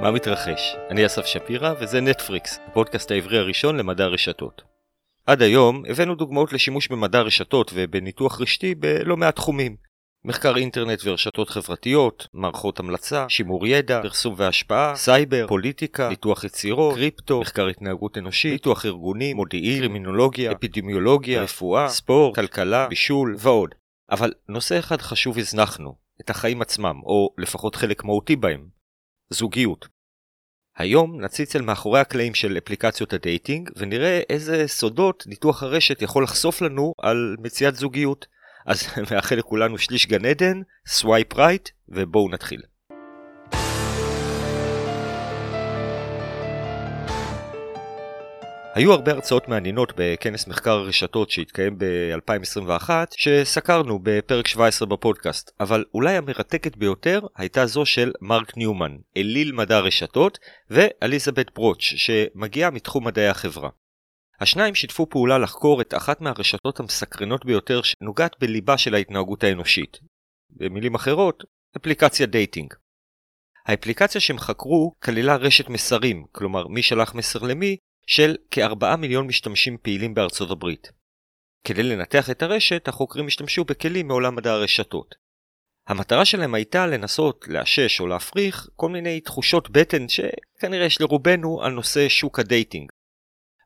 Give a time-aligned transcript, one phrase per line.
[0.00, 0.76] מה מתרחש?
[0.90, 4.62] אני אסף שפירא וזה נטפריקס, הפודקאסט העברי הראשון למדע הרשתות.
[5.26, 9.76] עד היום הבאנו דוגמאות לשימוש במדע הרשתות ובניתוח רשתי בלא מעט תחומים.
[10.24, 17.40] מחקר אינטרנט ורשתות חברתיות, מערכות המלצה, שימור ידע, פרסום והשפעה, סייבר, פוליטיקה, ניתוח יצירות, קריפטו,
[17.40, 23.74] מחקר התנהגות אנושית, ניתוח ארגונים, מודיעין, קרימינולוגיה, אפידמיולוגיה, רפואה, ספורט, כלכלה, בישול ועוד.
[24.10, 28.77] אבל נושא אחד חשוב הזנחנו, את החיים עצמם, או לפחות חלק מהותי בהם,
[29.30, 29.88] זוגיות.
[30.76, 36.24] היום נציץ אל מאחורי הקלעים של אפליקציות ה dating ונראה איזה סודות ניתוח הרשת יכול
[36.24, 38.26] לחשוף לנו על מציאת זוגיות.
[38.66, 42.62] אז מאחל לכולנו שליש גן עדן, swipe right ובואו נתחיל.
[48.78, 56.16] היו הרבה הרצאות מעניינות בכנס מחקר הרשתות שהתקיים ב-2021 שסקרנו בפרק 17 בפודקאסט, אבל אולי
[56.16, 60.38] המרתקת ביותר הייתה זו של מרק ניומן, אליל מדע הרשתות,
[60.70, 63.70] ואליזבת ברוץ' שמגיעה מתחום מדעי החברה.
[64.40, 69.98] השניים שיתפו פעולה לחקור את אחת מהרשתות המסקרנות ביותר שנוגעת בליבה של ההתנהגות האנושית.
[70.50, 71.44] במילים אחרות,
[71.76, 72.74] אפליקציה dating.
[73.66, 77.76] האפליקציה שהם חקרו כללה רשת מסרים, כלומר מי שלח מסר למי,
[78.08, 80.92] של כ-4 מיליון משתמשים פעילים בארצות הברית.
[81.64, 85.14] כדי לנתח את הרשת, החוקרים השתמשו בכלים מעולם מדע הרשתות.
[85.88, 91.72] המטרה שלהם הייתה לנסות לאשש או להפריך כל מיני תחושות בטן שכנראה יש לרובנו על
[91.72, 92.90] נושא שוק ה dating.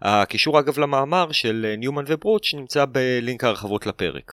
[0.02, 4.32] הקישור אגב למאמר של ניומן וברוץ' נמצא בלינק הרחבות לפרק.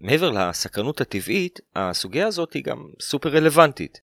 [0.00, 4.00] מעבר לסקרנות הטבעית, הסוגיה הזאת היא גם סופר רלוונטית.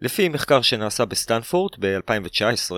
[0.00, 2.72] לפי מחקר שנעשה בסטנפורד ב-2019,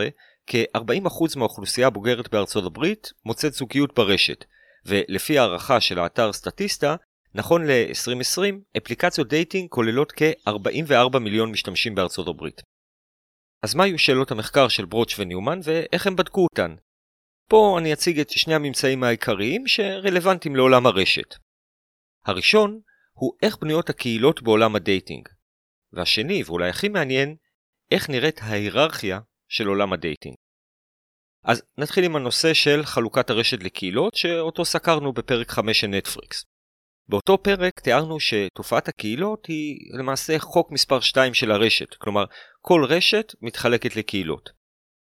[0.47, 4.45] כ-40% מהאוכלוסייה הבוגרת בארצות הברית מוצאת זוגיות ברשת,
[4.87, 6.97] ולפי הערכה של האתר סטטיסטה,
[7.34, 8.42] נכון ל-2020,
[8.77, 12.62] אפליקציות dating כוללות כ-44 מיליון משתמשים בארצות הברית.
[13.62, 16.75] אז מה היו שאלות המחקר של ברוץ' וניומן ואיך הם בדקו אותן?
[17.49, 21.34] פה אני אציג את שני הממצאים העיקריים שרלוונטיים לעולם הרשת.
[22.27, 22.81] הראשון
[23.12, 25.28] הוא איך בנויות הקהילות בעולם ה dating.
[25.93, 27.37] והשני, ואולי הכי מעניין,
[27.91, 29.21] איך נראית ההיררכיה
[29.54, 30.34] של עולם ה dating.
[31.44, 36.44] אז נתחיל עם הנושא של חלוקת הרשת לקהילות שאותו סקרנו בפרק 5 של נטפריקס.
[37.09, 42.25] באותו פרק תיארנו שתופעת הקהילות היא למעשה חוק מספר 2 של הרשת, כלומר
[42.60, 44.50] כל רשת מתחלקת לקהילות.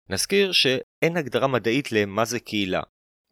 [0.09, 2.81] נזכיר שאין הגדרה מדעית למה זה קהילה.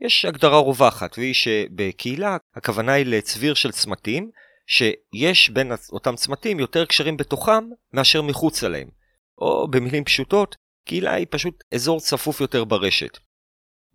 [0.02, 4.32] יש הגדרה רווחת והיא שבקהילה הכוונה היא לצביר של צמתים
[4.68, 8.90] שיש בין אותם צמתים יותר קשרים בתוכם מאשר מחוץ עליהם.
[9.38, 13.18] או במילים פשוטות, קהילה היא פשוט אזור צפוף יותר ברשת.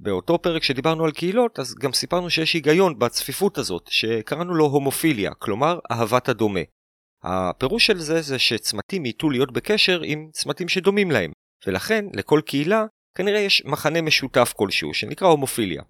[0.00, 5.34] באותו פרק שדיברנו על קהילות, אז גם סיפרנו שיש היגיון בצפיפות הזאת, שקראנו לו הומופיליה,
[5.34, 6.60] כלומר אהבת הדומה.
[7.22, 11.32] הפירוש של זה זה שצמתים ייטו להיות בקשר עם צמתים שדומים להם,
[11.66, 12.84] ולכן לכל קהילה
[13.14, 15.82] כנראה יש מחנה משותף כלשהו, שנקרא הומופיליה.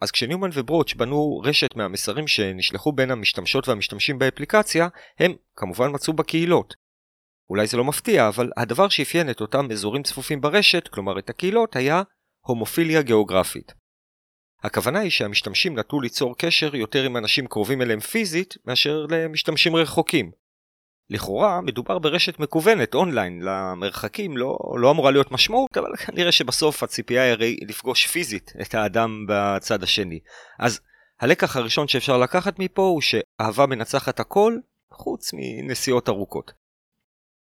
[0.00, 4.88] אז כשניומן וברוץ' בנו רשת מהמסרים שנשלחו בין המשתמשות והמשתמשים באפליקציה,
[5.18, 6.74] הם כמובן מצאו בקהילות,
[7.50, 11.76] אולי זה לא מפתיע, אבל הדבר שאפיין את אותם אזורים צפופים ברשת, כלומר את הקהילות,
[11.76, 12.02] היה
[12.46, 13.74] הומופיליה גיאוגרפית.
[14.62, 20.30] הכוונה היא שהמשתמשים נטו ליצור קשר יותר עם אנשים קרובים אליהם פיזית, מאשר למשתמשים רחוקים.
[21.10, 27.22] לכאורה מדובר ברשת מקוונת אונליין, למרחקים לא, לא אמורה להיות משמעות, אבל כנראה שבסוף הציפייה
[27.22, 30.20] היא הרי לפגוש פיזית את האדם בצד השני.
[30.58, 30.80] אז
[31.20, 34.56] הלקח הראשון שאפשר לקחת מפה הוא שאהבה מנצחת הכל,
[34.92, 36.59] חוץ מנסיעות ארוכות.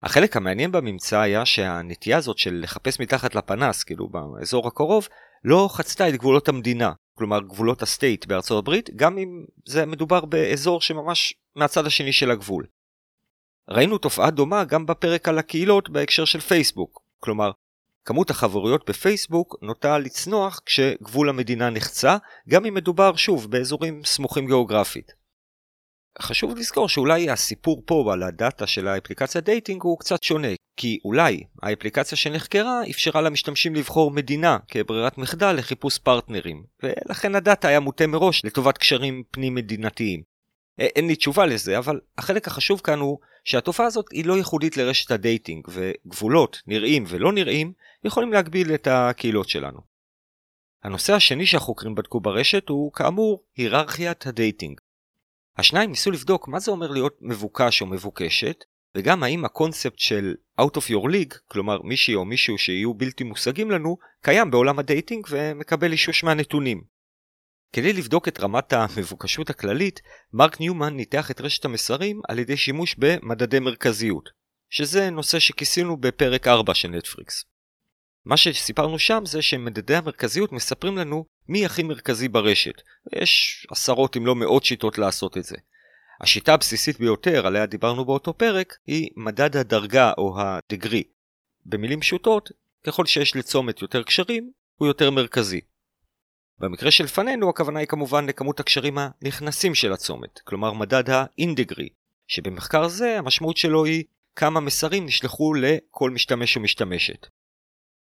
[0.05, 5.09] החלק המעניין בממצא היה שהנטייה הזאת של לחפש מתחת לפנס, כאילו באזור הקרוב,
[5.45, 10.81] לא חצתה את גבולות המדינה, כלומר גבולות הסטייט בארצות הברית, גם אם זה מדובר באזור
[10.81, 12.67] שממש מהצד השני של הגבול.
[13.69, 17.51] ראינו תופעה דומה גם בפרק על הקהילות בהקשר של פייסבוק, כלומר,
[18.05, 22.17] כמות החברויות בפייסבוק נוטה לצנוח כשגבול המדינה נחצה,
[22.49, 25.24] גם אם מדובר שוב באזורים סמוכים גיאוגרפית.
[26.23, 30.99] חשוב לזכור שאולי הסיפור פה על ה data של האפליקציה dating הוא קצת שונה, כי
[31.05, 37.81] אולי האפליקציה שנחקרה אפשרה למשתמשים לבחור מדינה כברירת מחדל לחיפוש פרטנרים, ולכן ה data היה
[37.81, 40.23] מוטה מראש לטובת קשרים פנים מדינתיים.
[40.79, 45.11] אין לי תשובה לזה, אבל החלק החשוב כאן הוא שהתופעה הזאת היא לא ייחודית לרשת
[45.11, 47.73] הדייטינג, וגבולות, נראים ולא נראים,
[48.05, 49.81] יכולים להגביל את הקהילות שלנו.
[50.85, 54.81] הנושא השני שהחוקרים בדקו ברשת הוא כאמור היררכיית הדייטינג.
[55.57, 58.65] השניים ניסו לבדוק מה זה אומר להיות מבוקש או מבוקשת,
[58.97, 63.71] וגם האם הקונספט של Out of your league, כלומר מישהי או מישהו שיהיו בלתי מושגים
[63.71, 66.83] לנו, קיים בעולם הדייטינג ומקבל אישוש מהנתונים.
[67.73, 70.01] כדי לבדוק את רמת המבוקשות הכללית,
[70.33, 74.31] מרק ניומן ניתח את רשת המסרים על ידי שימוש במדדי מרכזיות.
[74.71, 77.45] שזה נושא שכיסינו בפרק 4 של נטפריקס.
[78.25, 82.83] מה שסיפרנו שם זה שמדדי המרכזיות מספרים לנו מי הכי מרכזי ברשת.
[83.13, 85.57] יש עשרות אם לא מאות שיטות לעשות את זה.
[86.21, 91.03] השיטה הבסיסית ביותר עליה דיברנו באותו פרק היא מדד הדרגה או הדגרי.
[91.67, 92.51] במילים פשוטות,
[92.87, 95.61] ככל שיש לצומת יותר קשרים, הוא יותר מרכזי.
[96.59, 101.89] במקרה שלפנינו הכוונה היא כמובן לכמות הקשרים הנכנסים של הצומת, כלומר מדד האינדגרי,
[102.27, 104.05] שבמחקר זה המשמעות שלו היא
[104.37, 107.27] כמה מסרים נשלחו לכל משתמש ומשתמשת.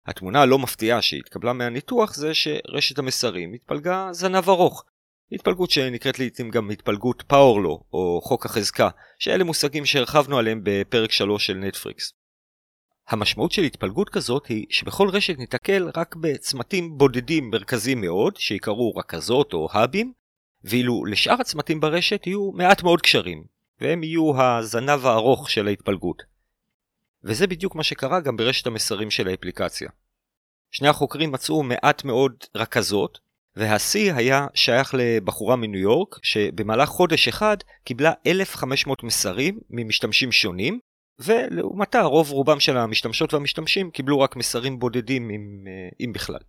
[0.07, 4.85] התמונה הלא מפתיעה שהתקבלה מהניתוח זה שרשת המסרים התפלגה זנב ארוך.
[5.33, 8.89] התפלגות שנקראת לעיתים גם התפלגות פאורלו או חוק החזקה,
[9.19, 12.13] שאלה מושגים שהרחבנו עליהם בפרק 3 של נטפריקס.
[13.09, 19.53] המשמעות של התפלגות כזאת היא שבכל רשת ניתקל רק בצמתים בודדים מרכזיים מאוד, שיקראו רכזות
[19.53, 20.13] או האבים,
[20.65, 23.45] ואילו לשאר הצמתים ברשת יהיו מעט מאוד קשרים,
[23.81, 26.36] והם יהיו הזנב הארוך של ההתפלגות.
[27.27, 29.89] וזה בדיוק מה שקרה גם ברשת המסרים של האפליקציה.
[30.71, 33.19] שני החוקרים מצאו מעט מאוד רכזות,
[33.57, 40.79] והשיא היה שייך לבחורה מניו יורק, שבמהלך חודש אחד קיבלה 1,500 מסרים ממשתמשים שונים,
[41.19, 46.41] ולעומתה רוב רובם של המשתמשות והמשתמשים קיבלו רק מסרים בודדים אם, אה, אם בכלל.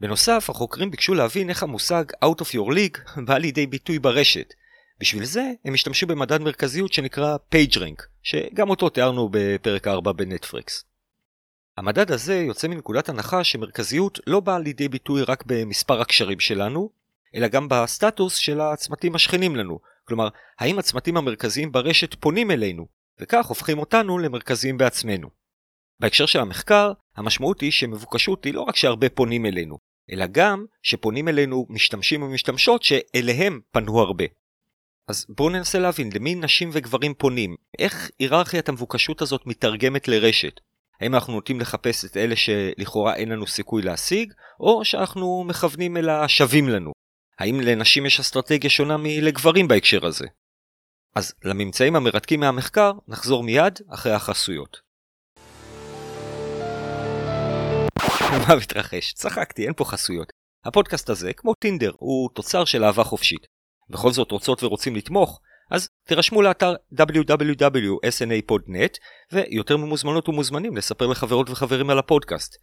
[0.00, 4.54] בנוסף, החוקרים ביקשו להבין איך המושג Out of your league בא לידי ביטוי ברשת.
[5.00, 10.84] בשביל זה הם השתמשו במדד מרכזיות שנקרא PageRank, שגם אותו תיארנו בפרק 4 בנטפריקס.
[11.76, 16.90] המדד הזה יוצא מנקודת הנחה שמרכזיות לא באה לידי ביטוי רק במספר הקשרים שלנו,
[17.34, 19.78] אלא גם בסטטוס של הצמתים השכנים לנו.
[20.04, 22.86] כלומר, האם הצמתים המרכזיים ברשת פונים אלינו,
[23.20, 25.28] וכך הופכים אותנו למרכזיים בעצמנו.
[26.00, 29.78] בהקשר של המחקר, המשמעות היא שמבוקשות היא לא רק שהרבה פונים אלינו,
[30.12, 34.24] אלא גם שפונים אלינו משתמשים ומשתמשות שאליהם פנו הרבה.
[35.08, 40.60] אז בואו ננסה להבין למי נשים וגברים פונים, איך היררכיית המבוקשות הזאת מתרגמת לרשת.
[41.00, 46.08] האם אנחנו נוטים לחפש את אלה שלכאורה אין לנו סיכוי להשיג, או שאנחנו מכוונים אל
[46.08, 46.92] השווים לנו?
[47.38, 50.26] האם לנשים יש אסטרטגיה שונה מלגברים בהקשר הזה?
[51.16, 54.80] אז לממצאים המרתקים מהמחקר נחזור מיד אחרי החסויות.
[58.48, 59.12] מה מתרחש?
[59.12, 60.32] צחקתי, אין פה חסויות.
[60.64, 63.46] הפודקאסט הזה, כמו טינדר, הוא תוצר של אהבה חופשית.
[63.90, 65.40] בכל זאת רוצות ורוצים לתמוך,
[65.70, 68.98] אז תירשמו לאתר www.snapodnet
[69.32, 72.56] ויותר ממוזמנות ומוזמנים לספר לחברות וחברים על הפודקאסט.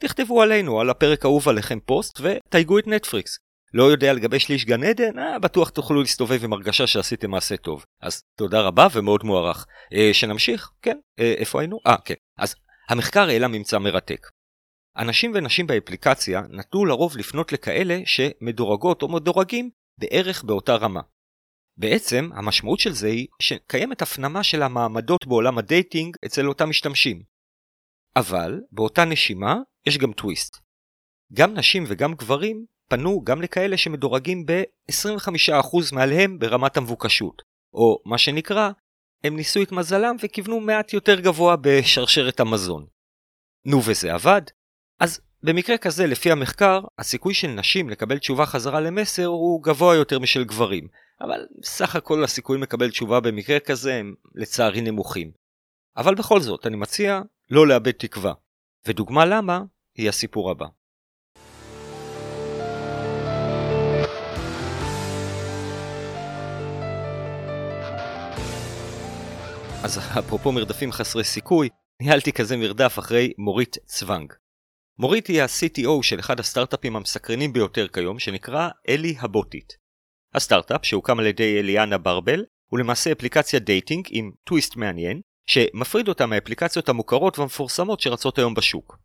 [0.00, 3.38] תכתבו עלינו, על הפרק האהוב עליכם פוסט ותייגו את נטפריקס.
[3.74, 7.84] לא יודע לגבי שליש גן עדן, אה, בטוח תוכלו להסתובב עם הרגשה שעשיתם מעשה טוב.
[8.00, 9.66] אז תודה רבה ומאוד מוערך.
[9.94, 10.70] אה, שנמשיך?
[10.82, 10.98] כן.
[11.18, 11.78] אה, איפה היינו?
[11.86, 12.14] אה, כן.
[12.38, 12.54] אז
[12.88, 14.26] המחקר העלה ממצא מרתק.
[14.96, 21.00] אנשים ונשים באפליקציה נטו לרוב לפנות לכאלה שמדורגות או מדורגים בערך באותה רמה.
[21.76, 27.22] בעצם המשמעות של זה היא שקיימת הפנמה של המעמדות בעולם הדייטינג אצל אותם משתמשים.
[28.16, 29.56] אבל באותה נשימה
[29.86, 30.56] יש גם טוויסט.
[31.32, 37.42] גם נשים וגם גברים פנו גם לכאלה שמדורגים ב-25% מעליהם ברמת המבוקשות,
[37.74, 38.70] או מה שנקרא,
[39.24, 42.86] הם ניסו את מזלם וכיוונו מעט יותר גבוה בשרשרת המזון.
[43.66, 44.42] נו וזה עבד?
[45.00, 50.18] אז במקרה כזה, לפי המחקר, הסיכוי של נשים לקבל תשובה חזרה למסר הוא גבוה יותר
[50.18, 50.88] משל גברים,
[51.20, 55.30] אבל סך הכל הסיכויים לקבל תשובה במקרה כזה הם לצערי נמוכים.
[55.96, 58.32] אבל בכל זאת, אני מציע לא לאבד תקווה.
[58.86, 59.62] ודוגמה למה,
[59.94, 60.66] היא הסיפור הבא.
[69.84, 71.68] אז אפרופו מרדפים חסרי סיכוי,
[72.02, 74.32] ניהלתי כזה מרדף אחרי מורית צוונג.
[74.98, 79.72] מורית היא ה-CTO של אחד הסטארט-אפים המסקרנים ביותר כיום, שנקרא אלי הבוטית.
[80.34, 86.26] הסטארט-אפ, שהוקם על ידי אליאנה ברבל, הוא למעשה אפליקציית דייטינג עם טוויסט מעניין, שמפריד אותה
[86.26, 88.98] מהאפליקציות המוכרות והמפורסמות שרצות היום בשוק.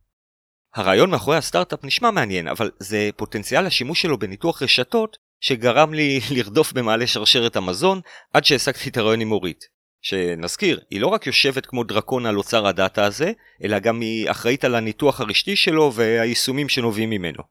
[0.74, 6.72] הרעיון מאחורי הסטארט-אפ נשמע מעניין, אבל זה פוטנציאל השימוש שלו בניתוח רשתות שגרם לי לרדוף
[6.72, 8.00] במעלה שרשרת המזון
[8.32, 9.79] עד שהשגתי את הראיון עם מורית.
[10.02, 13.32] שנזכיר, היא לא רק יושבת כמו דרקון על אוצר הדאטה הזה,
[13.64, 17.42] אלא גם היא אחראית על הניתוח הרשתי שלו והיישומים שנובעים ממנו.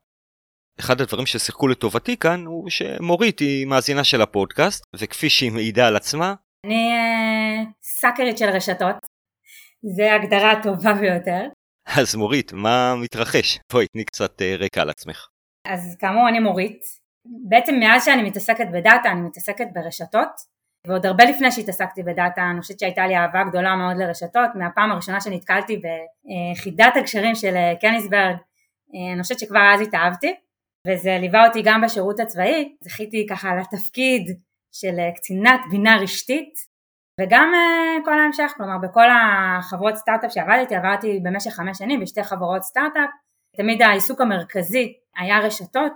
[0.79, 5.95] אחד הדברים ששיחקו לטובתי כאן הוא שמורית היא מאזינה של הפודקאסט, וכפי שהיא מעידה על
[5.95, 6.33] עצמה...
[6.65, 8.95] אני אה, סאקרית של רשתות,
[9.95, 11.41] זה ההגדרה הטובה ביותר.
[11.97, 13.59] אז מורית, מה מתרחש?
[13.71, 15.27] בואי, תני קצת אה, רקע על עצמך.
[15.67, 16.81] אז כאמור אני מורית.
[17.49, 20.58] בעצם מאז שאני מתעסקת בדאטה אני מתעסקת ברשתות.
[20.87, 25.21] ועוד הרבה לפני שהתעסקתי בדאטה, אני חושבת שהייתה לי אהבה גדולה מאוד לרשתות, מהפעם הראשונה
[25.21, 28.35] שנתקלתי בחידת הגשרים של אה, קניסברג,
[28.95, 30.35] אה, אני חושבת שכבר אז התאהבתי,
[30.87, 34.37] וזה ליווה אותי גם בשירות הצבאי, זכיתי ככה לתפקיד
[34.71, 36.53] של אה, קצינת בינה רשתית,
[37.21, 37.53] וגם
[38.05, 43.09] כל ההמשך, כלומר בכל החברות סטארט-אפ שעבדתי, עברתי במשך חמש שנים בשתי חברות סטארט-אפ,
[43.57, 45.93] תמיד העיסוק המרכזי היה רשתות,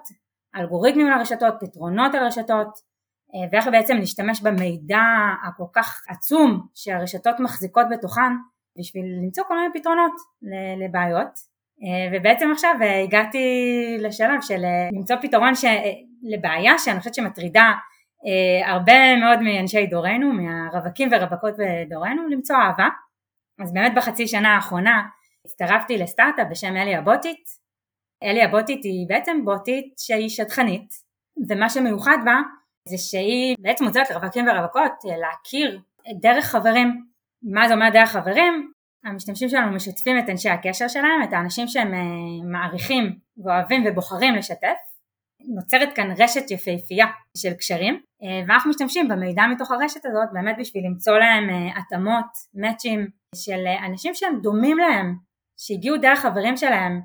[0.55, 2.92] אלגוריתמים לרשתות, פתרונות על רשתות,
[3.51, 5.03] ואיך בעצם להשתמש במידע
[5.47, 8.31] הכל כך עצום שהרשתות מחזיקות בתוכן
[8.79, 10.11] בשביל למצוא כל מיני פתרונות
[10.85, 11.53] לבעיות
[12.13, 13.47] ובעצם עכשיו הגעתי
[13.99, 14.61] לשלב של
[14.93, 15.65] למצוא פתרון ש...
[16.23, 17.71] לבעיה שאני חושבת שמטרידה
[18.65, 22.87] הרבה מאוד מאנשי דורנו, מהרווקים ורווקות בדורנו, למצוא אהבה.
[23.63, 25.01] אז באמת בחצי שנה האחרונה
[25.45, 27.43] הצטרפתי לסטארט-אפ בשם אלי הבוטית.
[28.23, 30.89] אלי הבוטית היא בעצם בוטית שהיא שטחנית,
[31.49, 32.35] ומה שמיוחד בה
[32.89, 35.81] זה שהיא בעצם עוזרת לרווקים ורווקות להכיר
[36.21, 37.05] דרך חברים.
[37.43, 38.71] מה זה אומר דרך חברים?
[39.05, 41.91] המשתמשים שלנו משתפים את אנשי הקשר שלהם, את האנשים שהם
[42.51, 44.77] מעריכים ואוהבים ובוחרים לשתף.
[45.55, 47.05] נוצרת כאן רשת יפהפייה
[47.37, 48.01] של קשרים
[48.47, 54.39] ואנחנו משתמשים במידע מתוך הרשת הזאת באמת בשביל למצוא להם התאמות, מאצ'ים של אנשים שהם
[54.41, 55.15] דומים להם,
[55.59, 57.01] שהגיעו דרך חברים שלהם,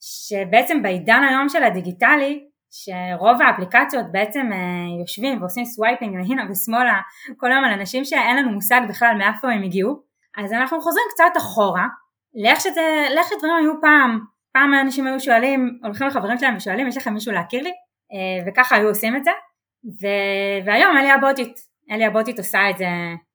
[0.00, 4.50] שבעצם בעידן היום של הדיגיטלי שרוב האפליקציות בעצם
[5.00, 7.00] יושבים ועושים swiping ימינה ושמאלה
[7.36, 10.02] כל היום על אנשים שאין לנו מושג בכלל מאיפה הם הגיעו.
[10.38, 11.86] אז אנחנו חוזרים קצת אחורה.
[12.34, 14.20] לאיך שזה, לאיך שדברים היו פעם.
[14.52, 17.72] פעם האנשים היו שואלים, הולכים לחברים שלהם ושואלים יש לכם מישהו להכיר לי?
[18.46, 19.30] וככה היו עושים את זה.
[19.84, 20.06] ו...
[20.66, 21.54] והיום אלי הבוטית,
[21.90, 22.86] אלי הבוטית עושה את זה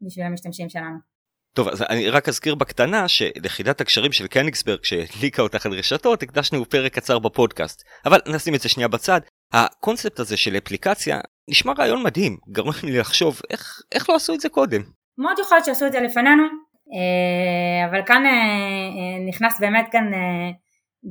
[0.02, 1.17] בשביל המשתמשים שלנו
[1.58, 6.66] טוב, אז אני רק אזכיר בקטנה שלחידת הקשרים של קניגסברג שהדליקה אותך על רשתות, הקדשנו
[6.66, 7.84] פרק קצר בפודקאסט.
[8.06, 9.22] אבל נשים את זה שנייה בצד.
[9.54, 14.40] הקונספט הזה של אפליקציה נשמע רעיון מדהים, גרם לי לחשוב איך, איך לא עשו את
[14.40, 14.82] זה קודם.
[15.18, 20.12] מאוד יכול להיות שעשו את זה לפנינו, אה, אבל כאן אה, אה, נכנס באמת כאן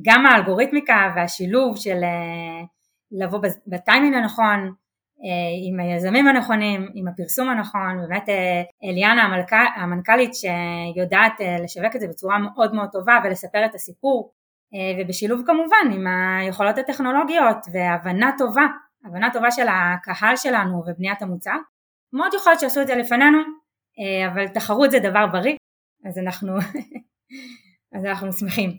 [0.05, 1.97] גם האלגוריתמיקה והשילוב של
[3.11, 4.73] לבוא בטיימינג הנכון,
[5.67, 9.53] עם היזמים הנכונים, עם הפרסום הנכון, באמת אה, אליאנה המלכ...
[9.75, 14.33] המנכ"לית שיודעת אה, לשווק את זה בצורה מאוד מאוד טובה ולספר את הסיפור
[14.99, 18.65] ובשילוב כמובן עם היכולות הטכנולוגיות והבנה טובה,
[19.05, 21.55] הבנה טובה של הקהל שלנו ובניית המוצר.
[22.13, 23.37] מאוד יכול להיות שעשו את זה לפנינו,
[24.27, 25.55] אבל תחרות זה דבר בריא,
[26.05, 26.57] אז אנחנו,
[27.95, 28.77] אז אנחנו שמחים.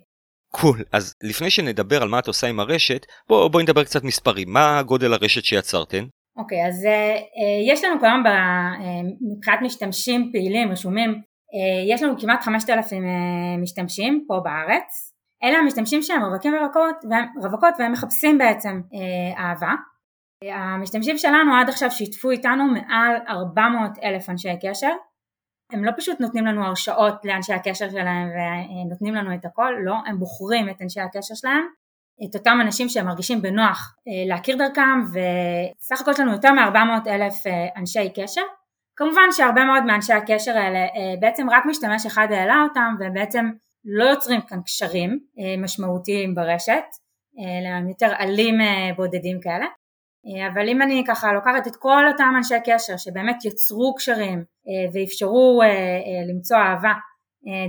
[0.52, 0.84] קול, cool.
[0.92, 4.82] אז לפני שנדבר על מה את עושה עם הרשת, בואי בוא נדבר קצת מספרים, מה
[4.82, 6.04] גודל הרשת שיצרתן?
[6.38, 8.30] אוקיי, okay, אז uh, יש לנו כיום uh,
[9.34, 13.06] מבחינת משתמשים פעילים רשומים, uh, יש לנו כמעט 5,000 uh,
[13.62, 15.14] משתמשים פה בארץ.
[15.44, 19.72] אלה המשתמשים שהם רווקים ורווקות, והם, רווקות והם מחפשים בעצם uh, אהבה.
[20.44, 24.92] המשתמשים שלנו עד עכשיו שיתפו איתנו מעל 400 אלף אנשי קשר.
[25.72, 30.18] הם לא פשוט נותנים לנו הרשאות לאנשי הקשר שלהם ונותנים לנו את הכל, לא, הם
[30.18, 31.66] בוחרים את אנשי הקשר שלהם
[32.24, 37.08] את אותם אנשים שהם מרגישים בנוח אה, להכיר דרכם וסך הכל יש לנו יותר מ-400
[37.08, 38.42] אלף אה, אנשי קשר.
[38.96, 43.50] כמובן שהרבה מאוד מאנשי הקשר האלה אה, בעצם רק משתמש אחד העלה אותם ובעצם
[43.84, 45.18] לא יוצרים כאן קשרים
[45.58, 46.84] משמעותיים ברשת
[47.38, 48.54] אלא הם יותר עלים
[48.96, 49.66] בודדים כאלה.
[50.52, 54.44] אבל אם אני ככה לוקחת את כל אותם אנשי קשר שבאמת יצרו קשרים
[54.94, 55.62] ואפשרו
[56.28, 56.92] למצוא אהבה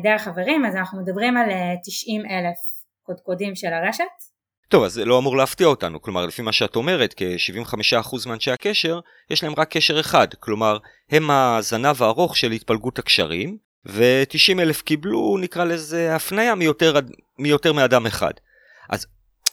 [0.03, 1.49] דרך חברים אז אנחנו מדברים על
[1.83, 2.57] 90 אלף
[3.03, 4.28] קודקודים של הרשת
[4.69, 8.99] טוב, אז זה לא אמור להפתיע אותנו, כלומר לפי מה שאת אומרת, כ-75% מאנשי הקשר,
[9.29, 10.77] יש להם רק קשר אחד, כלומר
[11.11, 16.95] הם הזנב הארוך של התפלגות הקשרים, ו-90 אלף קיבלו, נקרא לזה, הפניה מיותר,
[17.39, 18.31] מיותר מאדם אחד.
[18.89, 19.07] אז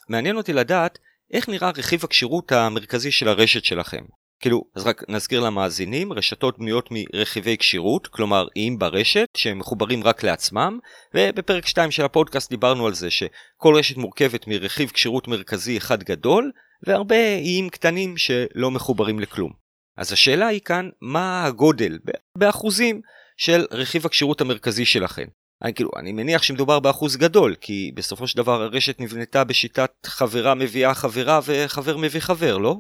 [0.09, 0.99] מעניין אותי לדעת
[1.33, 4.05] איך נראה רכיב הכשירות המרכזי של הרשת שלכם.
[4.41, 10.23] כאילו, אז רק נזכיר למאזינים, רשתות בנויות מרכיבי כשירות, כלומר איים ברשת, שהם מחוברים רק
[10.23, 10.79] לעצמם,
[11.15, 16.51] ובפרק 2 של הפודקאסט דיברנו על זה שכל רשת מורכבת מרכיב כשירות מרכזי אחד גדול,
[16.87, 19.53] והרבה איים קטנים שלא מחוברים לכלום.
[19.97, 21.99] אז השאלה היא כאן, מה הגודל,
[22.39, 23.01] באחוזים,
[23.37, 25.27] של רכיב הכשירות המרכזי שלכם.
[25.63, 30.55] אני, כאילו, אני מניח שמדובר באחוז גדול, כי בסופו של דבר הרשת נבנתה בשיטת חברה
[30.55, 32.77] מביאה חברה וחבר מביא חבר, לא?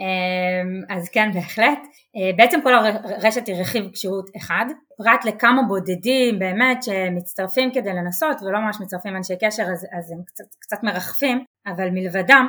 [0.00, 1.78] אמ, אז כן בהחלט,
[2.16, 4.64] אה, בעצם כל הרשת היא רכיב כשירות אחד,
[4.96, 10.22] פרט לכמה בודדים באמת שמצטרפים כדי לנסות ולא ממש מצטרפים אנשי קשר אז, אז הם
[10.26, 12.46] קצת, קצת מרחפים, אבל מלבדם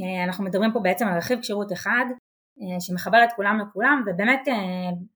[0.00, 2.04] אה, אנחנו מדברים פה בעצם על רכיב כשירות אחד
[2.60, 4.48] אה, שמחבר את כולם לכולם ובאמת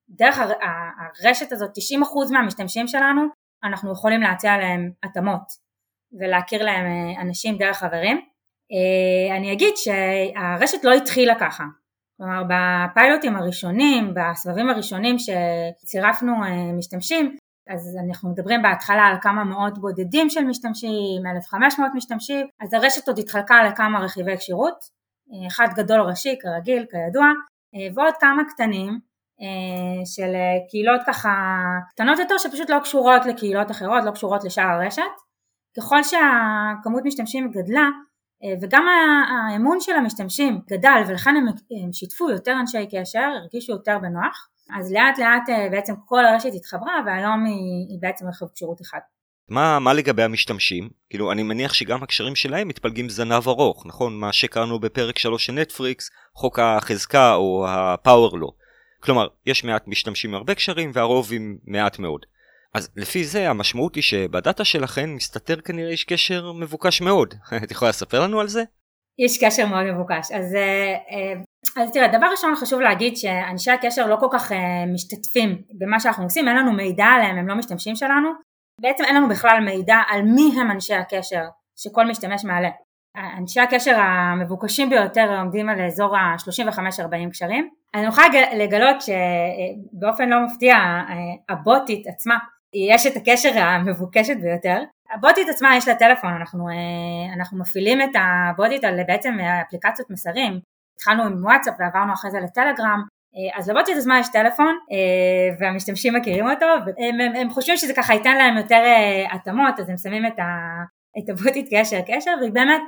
[0.09, 3.21] דרך הרשת הזאת 90% מהמשתמשים שלנו
[3.63, 5.63] אנחנו יכולים להציע להם התאמות
[6.19, 6.85] ולהכיר להם
[7.21, 8.32] אנשים דרך חברים
[9.37, 11.63] אני אגיד שהרשת לא התחילה ככה,
[12.17, 17.37] כלומר בפיילוטים הראשונים, בסבבים הראשונים שצירפנו אה, משתמשים,
[17.69, 23.19] אז אנחנו מדברים בהתחלה על כמה מאות בודדים של משתמשים, 1,500 משתמשים, אז הרשת עוד
[23.19, 24.77] התחלקה לכמה רכיבי כשירות,
[25.33, 27.27] אה, אחד גדול ראשי כרגיל, כידוע,
[27.95, 28.99] ועוד כמה קטנים
[30.05, 30.33] של
[30.69, 31.29] קהילות ככה
[31.89, 35.01] קטנות יותר שפשוט לא קשורות לקהילות אחרות, לא קשורות לשאר הרשת.
[35.77, 37.89] ככל שהכמות משתמשים גדלה
[38.61, 38.85] וגם
[39.51, 41.45] האמון של המשתמשים גדל ולכן הם,
[41.83, 46.93] הם שיתפו יותר אנשי קשר, הרגישו יותר בנוח, אז לאט לאט בעצם כל הרשת התחברה
[47.05, 48.99] והיום היא, היא בעצם רכיב כשירות אחד.
[49.49, 50.89] מה, מה לגבי המשתמשים?
[51.09, 54.19] כאילו, אני מניח שגם הקשרים שלהם מתפלגים זנב ארוך, נכון?
[54.19, 58.51] מה שקראנו בפרק 3 של נטפריקס, חוק החזקה או הפאוור לו.
[58.99, 62.25] כלומר, יש מעט משתמשים עם הרבה קשרים והרוב עם מעט מאוד.
[62.77, 67.33] אז לפי זה המשמעות היא שבדאטה שלכם מסתתר כנראה איש קשר מבוקש מאוד.
[67.63, 68.63] את יכולה לספר לנו על זה?
[69.19, 70.31] איש קשר מאוד מבוקש.
[70.31, 74.85] אז, אה, אה, אז תראה, דבר ראשון חשוב להגיד שאנשי הקשר לא כל כך אה,
[74.93, 78.29] משתתפים במה שאנחנו עושים, אין לנו מידע עליהם, הם לא משתמשים שלנו.
[78.81, 81.43] בעצם אין לנו בכלל מידע על מי הם אנשי הקשר
[81.75, 82.69] שכל משתמש מעלה.
[83.37, 87.69] אנשי הקשר המבוקשים ביותר עומדים על אזור ה-35-40 קשרים.
[87.95, 90.75] אני יכולה לגלות שבאופן לא מפתיע
[91.49, 92.37] הבוטית עצמה
[92.73, 94.81] יש את הקשר המבוקשת ביותר.
[95.13, 96.67] הבוטית עצמה יש לה טלפון, אנחנו,
[97.35, 99.37] אנחנו מפעילים את הבוטית על בעצם
[99.67, 100.59] אפליקציות מסרים.
[100.95, 103.03] התחלנו עם וואטסאפ ועברנו אחרי זה לטלגרם,
[103.57, 104.77] אז לבוטית עצמה יש טלפון
[105.59, 106.65] והמשתמשים מכירים אותו,
[106.97, 108.83] הם, הם, הם חושבים שזה ככה ייתן להם יותר
[109.31, 110.43] התאמות, אז הם שמים את, ה,
[111.17, 112.81] את הבוטית קשר קשר, והיא באמת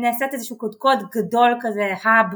[0.00, 2.26] נעשית איזשהו קודקוד גדול כזה, האב,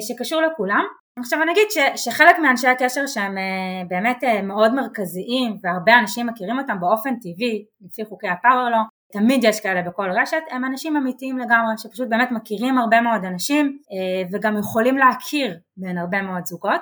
[0.00, 0.84] שקשור לכולם.
[1.18, 6.26] עכשיו אני אגיד ש, שחלק מאנשי הקשר שהם uh, באמת uh, מאוד מרכזיים והרבה אנשים
[6.26, 8.78] מכירים אותם באופן טבעי לפי חוקי הפאוורלו,
[9.12, 13.78] תמיד יש כאלה בכל רשת, הם אנשים אמיתיים לגמרי שפשוט באמת מכירים הרבה מאוד אנשים
[13.78, 16.80] uh, וגם יכולים להכיר בין הרבה מאוד זוגות.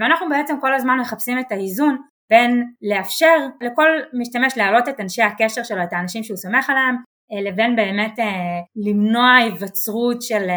[0.00, 1.96] ואנחנו בעצם כל הזמן מחפשים את האיזון
[2.30, 3.88] בין לאפשר לכל
[4.20, 6.96] משתמש להעלות את אנשי הקשר שלו, את האנשים שהוא סומך עליהם,
[7.44, 8.18] לבין באמת
[8.86, 10.48] למנוע היווצרות של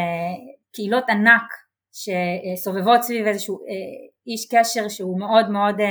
[0.74, 1.67] קהילות ענק
[1.98, 3.64] שסובבות סביב איזשהו אה,
[4.28, 5.88] איש קשר שהוא מאוד מאוד אה,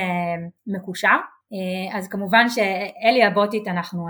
[0.67, 1.17] מקושר
[1.53, 4.07] אה, אז כמובן שאלי הבוטית אנחנו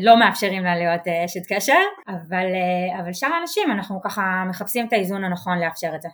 [0.00, 1.78] לא מאפשרים לה להיות אשת קשר
[2.08, 2.46] אבל,
[3.02, 6.08] אבל שאר האנשים אנחנו ככה מחפשים את האיזון הנכון לאפשר את זה.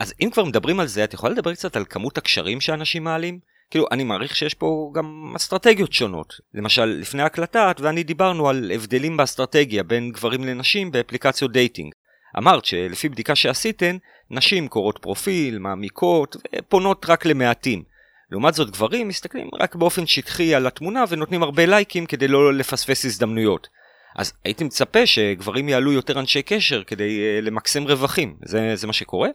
[0.00, 3.38] אז אם כבר מדברים על זה את יכולה לדבר קצת על כמות הקשרים שאנשים מעלים?
[3.70, 8.72] כאילו אני מעריך שיש פה גם אסטרטגיות שונות למשל לפני הקלטה את ואני דיברנו על
[8.74, 11.92] הבדלים באסטרטגיה בין גברים לנשים באפליקציות דייטינג
[12.38, 13.96] אמרת שלפי בדיקה שעשיתן,
[14.30, 17.82] נשים קוראות פרופיל, מעמיקות, ופונות רק למעטים.
[18.30, 23.04] לעומת זאת גברים מסתכלים רק באופן שטחי על התמונה ונותנים הרבה לייקים כדי לא לפספס
[23.04, 23.68] הזדמנויות.
[24.16, 28.92] אז הייתי מצפה שגברים יעלו יותר אנשי קשר כדי אה, למקסם רווחים, זה, זה מה
[28.92, 29.28] שקורה?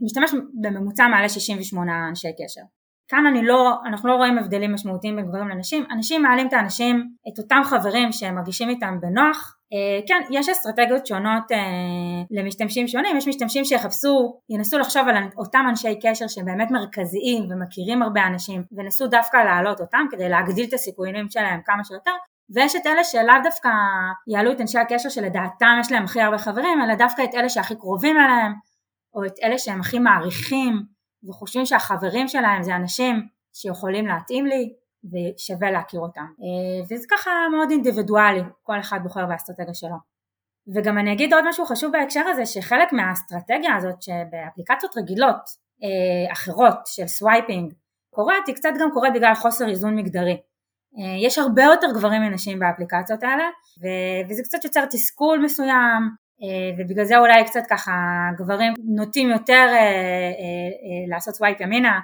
[0.00, 0.30] משתמש
[0.62, 2.60] בממוצע מעלה 68 אנשי קשר.
[3.08, 6.96] כאן אני לא, אנחנו לא רואים הבדלים משמעותיים בין גברים לנשים, אנשים מעלים את האנשים,
[7.28, 9.57] את אותם חברים שהם מרגישים איתם בנוח, אה,
[10.08, 11.58] כן, יש אסטרטגיות שונות אה,
[12.30, 18.02] למשתמשים שונים, יש משתמשים שיחפשו, ינסו לחשוב על אותם אנשי קשר שהם באמת מרכזיים ומכירים
[18.02, 22.10] הרבה אנשים, ונסו דווקא להעלות אותם כדי להגדיל את הסיכויים שלהם כמה שיותר,
[22.54, 23.68] ויש את אלה שלאו דווקא
[24.28, 27.76] יעלו את אנשי הקשר שלדעתם יש להם הכי הרבה חברים, אלא דווקא את אלה שהכי
[27.76, 28.52] קרובים אליהם,
[29.14, 30.98] או את אלה שהם הכי מעריכים.
[31.28, 34.72] וחושבים שהחברים שלהם זה אנשים שיכולים להתאים לי
[35.04, 36.20] ושווה להכיר אותם.
[36.20, 39.96] אה, וזה ככה מאוד אינדיבידואלי כל אחד בוחר באסטרטגיה שלו.
[40.74, 45.40] וגם אני אגיד עוד משהו חשוב בהקשר הזה שחלק מהאסטרטגיה הזאת שבאפליקציות רגילות
[45.82, 47.72] אה, אחרות של swiping
[48.10, 50.40] קורית היא קצת גם קורית בגלל חוסר איזון מגדרי.
[50.98, 53.48] אה, יש הרבה יותר גברים מנשים באפליקציות האלה
[54.28, 56.28] וזה קצת יוצר תסכול מסוים
[56.78, 57.92] ובגלל זה אולי קצת ככה
[58.38, 59.66] גברים נוטים יותר
[61.08, 62.00] לעשות swipe ימינה,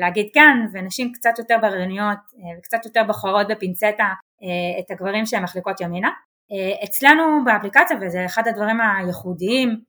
[0.00, 2.18] להגיד כן, ונשים קצת יותר בררניות
[2.58, 4.12] וקצת יותר בוחרות בפינצטה
[4.80, 6.10] את הגברים שהן מחליקות ימינה.
[6.84, 9.80] אצלנו באפליקציה, וזה אחד הדברים הייחודיים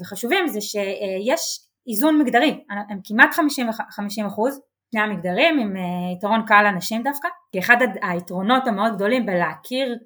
[0.00, 4.60] וחשובים, זה שיש איזון מגדרי, הם כמעט 50, 50 אחוז,
[4.94, 5.74] שני המגדרים עם
[6.16, 9.98] יתרון קל לנשים דווקא, כי אחד היתרונות המאוד גדולים בלהכיר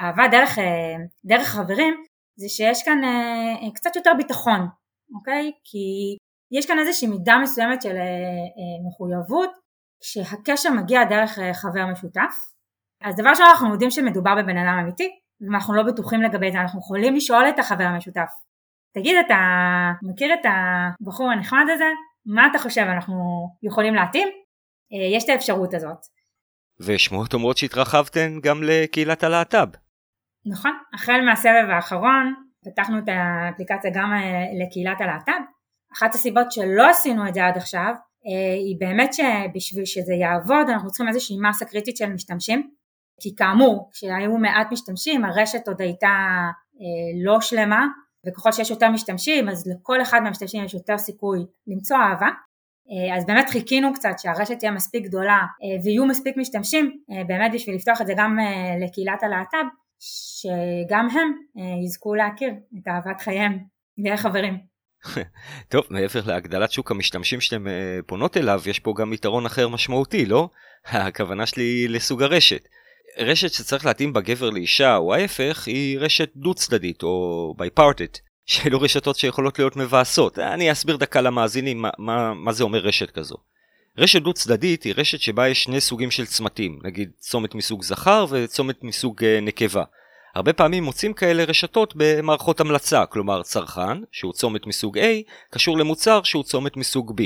[0.00, 0.58] אהבה דרך,
[1.24, 1.94] דרך חברים
[2.36, 4.60] זה שיש כאן אה, קצת יותר ביטחון,
[5.14, 5.52] אוקיי?
[5.64, 6.16] כי
[6.58, 9.50] יש כאן איזושהי מידה מסוימת של אה, אה, מחויבות
[10.00, 12.34] כשהקשר מגיע דרך אה, חבר משותף.
[13.02, 16.80] אז דבר ראשון אנחנו יודעים שמדובר בבן אדם אמיתי ואנחנו לא בטוחים לגבי זה, אנחנו
[16.80, 18.30] יכולים לשאול את החבר המשותף
[18.94, 19.36] תגיד אתה
[20.02, 20.46] מכיר את
[21.00, 21.84] הבחור הנחמד הזה?
[22.26, 23.14] מה אתה חושב אנחנו
[23.62, 24.28] יכולים להתאים?
[25.16, 25.98] יש את האפשרות הזאת.
[26.80, 29.68] ושמועות אומרות שהתרחבתן גם לקהילת הלהט"ב.
[30.46, 34.12] נכון, החל מהסבב האחרון פתחנו את האפליקציה גם
[34.60, 35.42] לקהילת הלהט"ב.
[35.94, 37.94] אחת הסיבות שלא עשינו את זה עד עכשיו
[38.26, 42.70] אה, היא באמת שבשביל שזה יעבוד אנחנו צריכים איזושהי מסה קריטית של משתמשים
[43.20, 46.16] כי כאמור כשהיו מעט משתמשים הרשת עוד הייתה
[46.80, 47.86] אה, לא שלמה
[48.26, 52.28] וככל שיש יותר משתמשים אז לכל אחד מהמשתמשים יש יותר סיכוי למצוא אהבה
[53.16, 55.38] אז באמת חיכינו קצת שהרשת תהיה מספיק גדולה
[55.84, 58.38] ויהיו מספיק משתמשים באמת בשביל לפתוח את זה גם
[58.80, 59.66] לקהילת הלהט"ב
[60.00, 61.32] שגם הם
[61.84, 63.58] יזכו להכיר את אהבת חייהם
[63.98, 64.73] ויהיה חברים.
[65.68, 67.66] טוב, מעבר להגדלת שוק המשתמשים שאתם
[68.06, 70.48] פונות אליו, יש פה גם יתרון אחר משמעותי, לא?
[70.84, 72.68] הכוונה שלי לסוג הרשת.
[73.18, 78.06] רשת שצריך להתאים בה גבר לאישה או ההפך היא רשת דו צדדית או ביפארטד
[78.46, 80.38] שאלו רשתות שיכולות להיות מבאסות.
[80.38, 83.36] אני אסביר דקה למאזינים מה, מה, מה זה אומר רשת כזו.
[83.98, 88.26] רשת דו צדדית היא רשת שבה יש שני סוגים של צמתים, נגיד צומת מסוג זכר
[88.30, 89.84] וצומת מסוג אה, נקבה.
[90.34, 95.02] הרבה פעמים מוצאים כאלה רשתות במערכות המלצה, כלומר צרכן, שהוא צומת מסוג A,
[95.50, 97.24] קשור למוצר שהוא צומת מסוג B.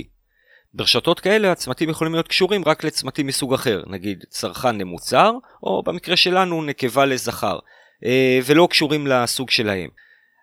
[0.74, 6.16] ברשתות כאלה הצמתים יכולים להיות קשורים רק לצמתים מסוג אחר, נגיד צרכן למוצר, או במקרה
[6.16, 7.58] שלנו נקבה לזכר,
[8.04, 9.88] אה, ולא קשורים לסוג שלהם.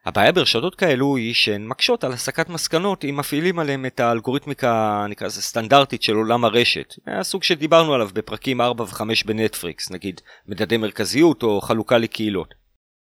[0.06, 5.28] הבעיה ברשתות כאלו היא שהן מקשות על הסקת מסקנות אם מפעילים עליהם את האלגוריתמיקה נקרא
[5.28, 11.44] לזה סטנדרטית של עולם הרשת, הסוג שדיברנו עליו בפרקים 4 ו-5 בנטפריקס, נגיד מדדי מרכזיות
[11.44, 12.54] או חלוקה לקהילות.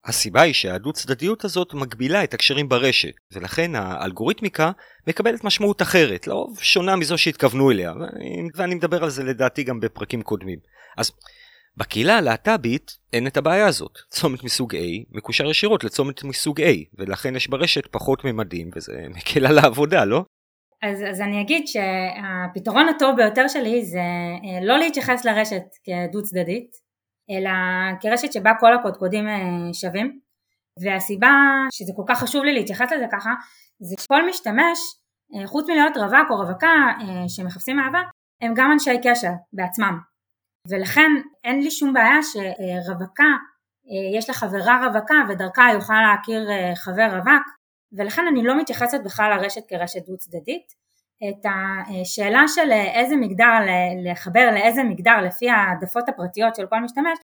[0.06, 4.72] הסיבה היא שהדו צדדיות הזאת מגבילה את הקשרים ברשת, ולכן האלגוריתמיקה
[5.08, 7.94] מקבלת משמעות אחרת, לרוב שונה מזו שהתכוונו אליה,
[8.56, 10.60] ואני מדבר על זה לדעתי גם בפרקים קודמים.
[10.98, 11.12] אז
[11.78, 13.98] בקהילה הלהט"בית אין את הבעיה הזאת.
[14.10, 14.78] צומת מסוג A
[15.12, 16.66] מקושר ישירות לצומת מסוג A,
[16.98, 20.24] ולכן יש ברשת פחות ממדים, וזה מקל על העבודה, לא?
[20.84, 24.00] אז, אז אני אגיד שהפתרון הטוב ביותר שלי זה
[24.44, 26.72] אה, לא להתייחס לרשת כדו צדדית,
[27.30, 27.50] אלא
[28.02, 30.20] כרשת שבה כל הקודקודים אה, שווים
[30.84, 31.32] והסיבה
[31.72, 33.30] שזה כל כך חשוב לי להתייחס לזה ככה
[33.80, 34.80] זה שכל משתמש
[35.36, 36.94] אה, חוץ מלהיות רווק או רווקה
[37.28, 38.02] שמחפשים אהבה
[38.42, 39.98] הם גם אנשי קשר בעצמם
[40.69, 41.12] ולכן
[41.43, 43.32] אין לי שום בעיה שרווקה
[44.17, 47.43] יש לה חברה רווקה ודרכה יכולה להכיר חבר רווק
[47.97, 50.73] ולכן אני לא מתייחסת בכלל לרשת כרשת דו צדדית
[51.30, 53.53] את השאלה של איזה מגדר
[54.12, 57.19] לחבר לאיזה מגדר לפי העדפות הפרטיות של כל משתמש,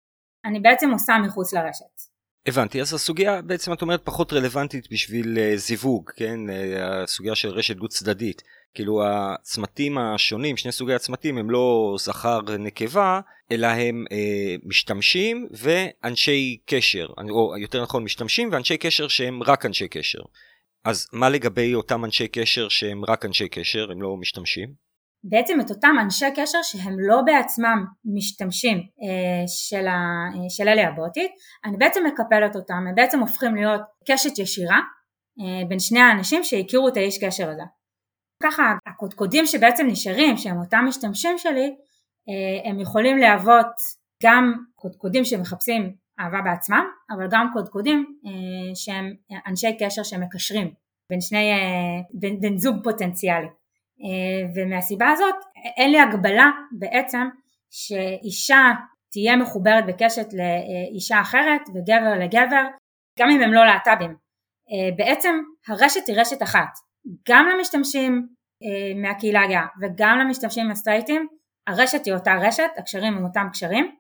[0.45, 2.13] אני בעצם עושה מחוץ לרשת.
[2.47, 6.41] הבנתי, אז הסוגיה בעצם את אומרת פחות רלוונטית בשביל זיווג, כן?
[6.83, 8.43] הסוגיה של רשת דו צדדית.
[8.75, 13.21] כאילו הצמתים השונים, שני סוגי הצמתים הם לא זכר נקבה,
[13.53, 19.89] אלא הם uh, משתמשים ואנשי קשר, או יותר נכון משתמשים ואנשי קשר שהם רק אנשי
[19.89, 20.21] קשר.
[20.85, 24.83] אז מה לגבי אותם אנשי קשר שהם רק אנשי קשר, הם לא משתמשים?
[25.25, 29.99] בעצם את אותם אנשי קשר שהם לא בעצמם משתמשים אה, של, ה,
[30.35, 31.31] אה, של אלי הבוטית,
[31.65, 34.81] אני בעצם מקפלת אותם, הם בעצם הופכים להיות קשת ישירה
[35.41, 37.63] אה, בין שני האנשים שהכירו את האיש קשר הזה.
[38.43, 41.75] ככה הקודקודים שבעצם נשארים, שהם אותם משתמשים שלי,
[42.29, 43.73] אה, הם יכולים להוות
[44.23, 49.15] גם קודקודים שמחפשים אהבה בעצמם, אבל גם קודקודים אה, שהם
[49.47, 50.75] אנשי קשר שמקשרים
[51.11, 53.49] בין שני, אה, בין, בין זוג פוטנציאלי.
[54.57, 55.35] ומהסיבה הזאת
[55.77, 57.29] אין לי הגבלה בעצם
[57.71, 58.71] שאישה
[59.13, 62.63] תהיה מחוברת בקשת לאישה אחרת וגבר לגבר,
[63.19, 64.17] גם אם הם לא להט"בים.
[64.97, 65.35] בעצם
[65.69, 66.69] הרשת היא רשת אחת,
[67.29, 68.27] גם למשתמשים
[68.97, 71.27] מהקהילה הגאה וגם למשתמשים הסטרייטים,
[71.67, 73.95] הרשת היא אותה רשת, הקשרים הם אותם קשרים,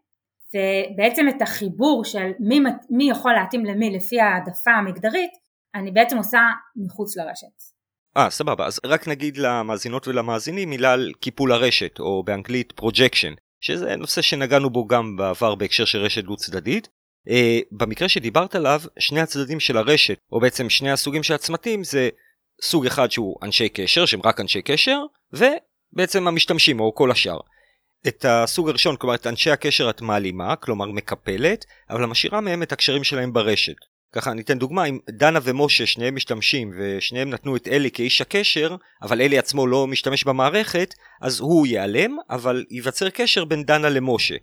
[0.54, 2.60] ובעצם את החיבור של מי,
[2.90, 5.30] מי יכול להתאים למי לפי העדפה המגדרית,
[5.74, 6.40] אני בעצם עושה
[6.76, 7.72] מחוץ לרשת.
[8.16, 8.66] אה, סבבה.
[8.66, 14.70] אז רק נגיד למאזינות ולמאזינים מילה על קיפול הרשת, או באנגלית projection, שזה נושא שנגענו
[14.70, 16.88] בו גם בעבר בהקשר של רשת דו צדדית.
[17.28, 17.32] אה,
[17.72, 22.08] במקרה שדיברת עליו, שני הצדדים של הרשת, או בעצם שני הסוגים של הצמתים, זה
[22.62, 24.98] סוג אחד שהוא אנשי קשר, שהם רק אנשי קשר,
[25.32, 27.38] ובעצם המשתמשים, או כל השאר.
[28.08, 32.72] את הסוג הראשון, כלומר את אנשי הקשר את מעלימה, כלומר מקפלת, אבל משאירה מהם את
[32.72, 33.76] הקשרים שלהם ברשת.
[34.14, 38.76] ככה אני אתן דוגמה, אם דנה ומשה שניהם משתמשים ושניהם נתנו את אלי כאיש הקשר,
[39.02, 44.34] אבל אלי עצמו לא משתמש במערכת, אז הוא ייעלם, אבל ייווצר קשר בין דנה למשה.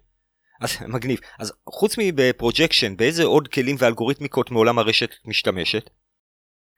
[0.62, 1.20] אז מגניב.
[1.40, 5.90] אז חוץ מבפרוג'קשן, באיזה עוד כלים ואלגוריתמיקות מעולם הרשת משתמשת?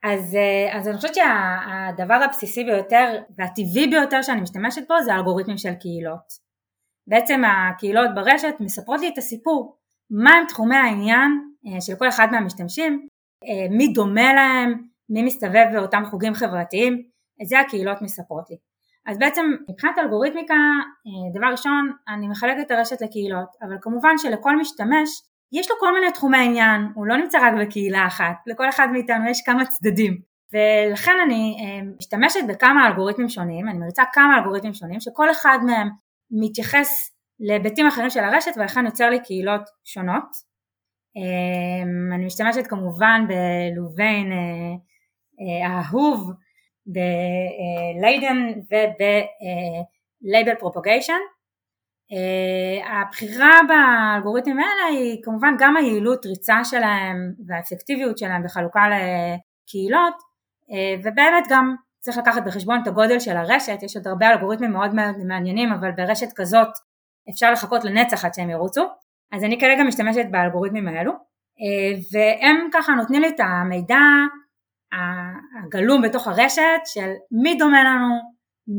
[0.03, 5.57] אז, אה, אז אני חושבת שהדבר הבסיסי ביותר והטבעי ביותר שאני משתמשת בו זה אלגוריתמים
[5.57, 6.51] של קהילות.
[7.07, 9.77] בעצם הקהילות ברשת מספרות לי את הסיפור,
[10.11, 11.31] מהם תחומי העניין
[11.67, 13.07] אה, של כל אחד מהמשתמשים,
[13.45, 17.03] אה, מי דומה להם, מי מסתובב באותם חוגים חברתיים,
[17.41, 18.55] את זה הקהילות מספרות לי.
[19.05, 20.53] אז בעצם מבחינת אלגוריתמיקה,
[21.33, 25.21] דבר ראשון, אני מחלקת את הרשת לקהילות, אבל כמובן שלכל משתמש
[25.53, 29.29] יש לו כל מיני תחומי עניין, הוא לא נמצא רק בקהילה אחת, לכל אחד מאיתנו
[29.29, 30.17] יש כמה צדדים.
[30.53, 31.57] ולכן אני
[31.99, 35.89] משתמשת בכמה אלגוריתמים שונים, אני מריצה כמה אלגוריתמים שונים שכל אחד מהם
[36.31, 40.51] מתייחס להיבטים אחרים של הרשת ולכן יוצר לי קהילות שונות.
[41.15, 44.37] אמ, אני משתמשת כמובן ב Louvain אה,
[45.41, 46.31] אה, האהוב
[46.85, 51.19] ב Leiden וב label propagation.
[52.89, 60.13] הבחירה באלגוריתמים האלה היא כמובן גם היעילות ריצה שלהם והאפקטיביות שלהם בחלוקה לקהילות
[61.03, 64.91] ובאמת גם צריך לקחת בחשבון את הגודל של הרשת, יש עוד הרבה אלגוריתמים מאוד
[65.27, 66.67] מעניינים אבל ברשת כזאת
[67.29, 68.83] אפשר לחכות לנצח עד שהם ירוצו.
[69.31, 73.99] אז אני כרגע משתמשת באלגוריתמים האלו אה, והם ככה נותנים לי את המידע
[75.63, 77.11] הגלום בתוך הרשת של
[77.43, 78.19] מי דומה לנו,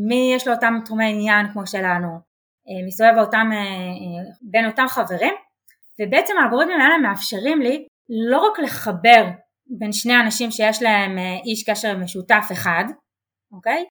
[0.08, 2.18] מי יש לו אותם תחומי עניין כמו שלנו, אה,
[2.86, 5.34] מסתובב אותם, אה, בין אותם חברים
[6.00, 7.86] ובעצם האלגוריתמים האלה מאפשרים לי
[8.30, 9.24] לא רק לחבר
[9.78, 12.84] בין שני אנשים שיש להם איש קשר משותף אחד,
[13.52, 13.84] אוקיי?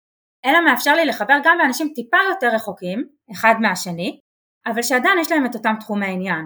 [0.45, 4.19] אלא מאפשר לי לחבר גם באנשים טיפה יותר רחוקים אחד מהשני
[4.65, 6.45] אבל שעדיין יש להם את אותם תחומי עניין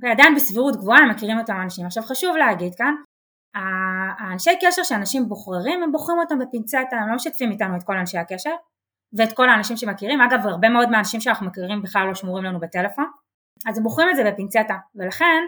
[0.00, 1.86] ועדיין בסבירות גבוהה הם מכירים אותם אנשים.
[1.86, 2.94] עכשיו חשוב להגיד כאן,
[4.18, 8.18] האנשי קשר שאנשים בוחרים הם בוחרים אותם בפינצטה, הם לא משתפים איתנו את כל אנשי
[8.18, 8.54] הקשר
[9.18, 13.04] ואת כל האנשים שמכירים, אגב הרבה מאוד מהאנשים שאנחנו מכירים בכלל לא שמורים לנו בטלפון,
[13.66, 15.42] אז הם בוחרים את זה בפינצטה ולכן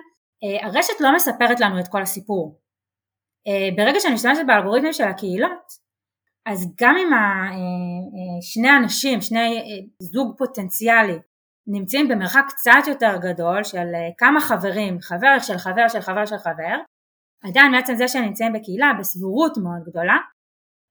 [0.45, 2.59] אה, הרשת לא מספרת לנו את כל הסיפור.
[3.47, 5.83] אה, ברגע שאני משתמשת באלגוריתמים של הקהילות
[6.47, 9.63] אז גם אם אה, שני אנשים, שני
[9.99, 11.19] זוג פוטנציאלי
[11.67, 16.39] נמצאים במרחק קצת יותר גדול של אה, כמה חברים, חבר של חבר של חבר של
[16.39, 16.77] חבר,
[17.45, 20.17] עדיין מעצם זה שהם נמצאים בקהילה בסבירות מאוד גדולה,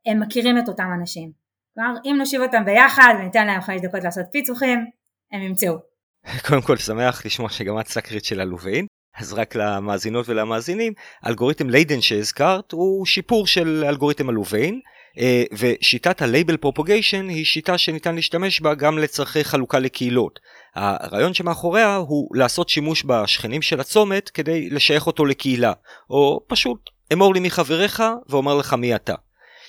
[0.05, 1.40] הם מכירים את אותם אנשים.
[1.75, 4.85] כלומר אם נושיב אותם ביחד וניתן להם חמש דקות לעשות פיצוחים,
[5.31, 5.73] הם ימצאו.
[6.47, 8.85] קודם כל שמח לשמוע שגם את סקרית של הלווין.
[9.17, 10.93] אז רק למאזינות ולמאזינים,
[11.27, 14.79] אלגוריתם ליידן שהזכרת הוא שיפור של אלגוריתם הלווין,
[15.19, 20.39] אה, ושיטת ה-Label Propagation היא שיטה שניתן להשתמש בה גם לצרכי חלוקה לקהילות.
[20.75, 25.73] הרעיון שמאחוריה הוא לעשות שימוש בשכנים של הצומת כדי לשייך אותו לקהילה,
[26.09, 29.15] או פשוט אמור לי מי חבריך ואומר לך מי אתה.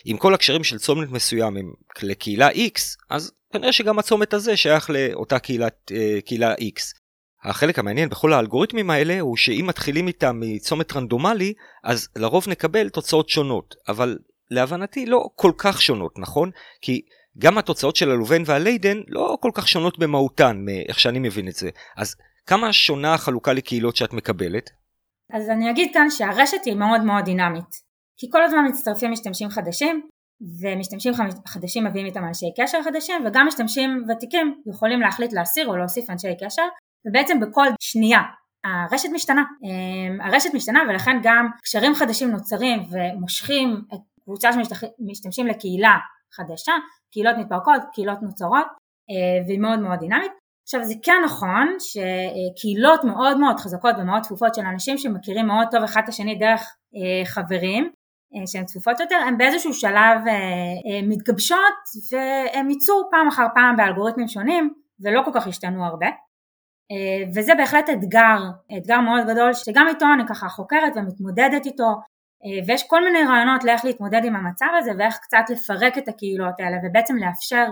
[0.07, 4.91] אם כל הקשרים של צומת מסוים הם לקהילה X, אז כנראה שגם הצומת הזה שייך
[4.91, 7.03] לאותה קהילת, אה, קהילה X.
[7.45, 11.53] החלק המעניין בכל האלגוריתמים האלה הוא שאם מתחילים איתם מצומת רנדומלי,
[11.85, 14.19] אז לרוב נקבל תוצאות שונות, אבל
[14.51, 16.51] להבנתי לא כל כך שונות, נכון?
[16.81, 17.01] כי
[17.39, 21.71] גם התוצאות של הלובן והליידן לא כל כך שונות במהותן, מאיך שאני מבין את זה.
[21.97, 24.71] אז כמה שונה החלוקה לקהילות שאת מקבלת?
[25.33, 27.92] אז אני אגיד כאן שהרשת היא מאוד מאוד דינמית.
[28.19, 30.07] כי כל הזמן מצטרפים משתמשים חדשים,
[30.61, 31.13] ומשתמשים
[31.47, 36.35] חדשים מביאים איתם אנשי קשר חדשים, וגם משתמשים ותיקים יכולים להחליט להסיר או להוסיף אנשי
[36.45, 36.63] קשר,
[37.09, 38.21] ובעצם בכל שנייה
[38.65, 39.43] הרשת משתנה.
[39.65, 45.97] אמ, הרשת משתנה ולכן גם קשרים חדשים נוצרים ומושכים את קבוצה שמשתמשים לקהילה
[46.33, 46.73] חדשה,
[47.13, 48.67] קהילות מתפרקות, קהילות נוצרות
[49.11, 50.33] אה, והיא מאוד מאוד דינמית.
[50.63, 55.83] עכשיו זה כן נכון שקהילות מאוד מאוד חזקות ומאוד צפופות של אנשים שמכירים מאוד טוב
[55.83, 56.61] אחד את השני דרך
[56.97, 57.91] אה, חברים
[58.47, 60.19] שהן צפופות יותר, הן באיזשהו שלב
[61.09, 66.07] מתגבשות והם ייצאו פעם אחר פעם באלגוריתמים שונים ולא כל כך השתנו הרבה.
[67.35, 68.39] וזה בהחלט אתגר,
[68.79, 71.93] אתגר מאוד גדול שגם איתו אני ככה חוקרת ומתמודדת איתו
[72.45, 76.61] אה, ויש כל מיני רעיונות לאיך להתמודד עם המצב הזה ואיך קצת לפרק את הקהילות
[76.61, 77.67] האלה ובעצם לאפשר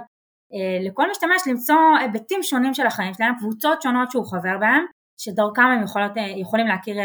[0.54, 4.84] אה, לכל משתמש למצוא היבטים שונים של החיים שלהם, קבוצות שונות שהוא חבר בהם,
[5.18, 6.96] שדרכם הם יכולות, אה, יכולים להכיר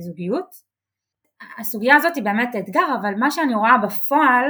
[0.00, 0.67] זוגיות.
[1.58, 4.44] הסוגיה הזאת היא באמת אתגר, אבל מה שאני רואה בפועל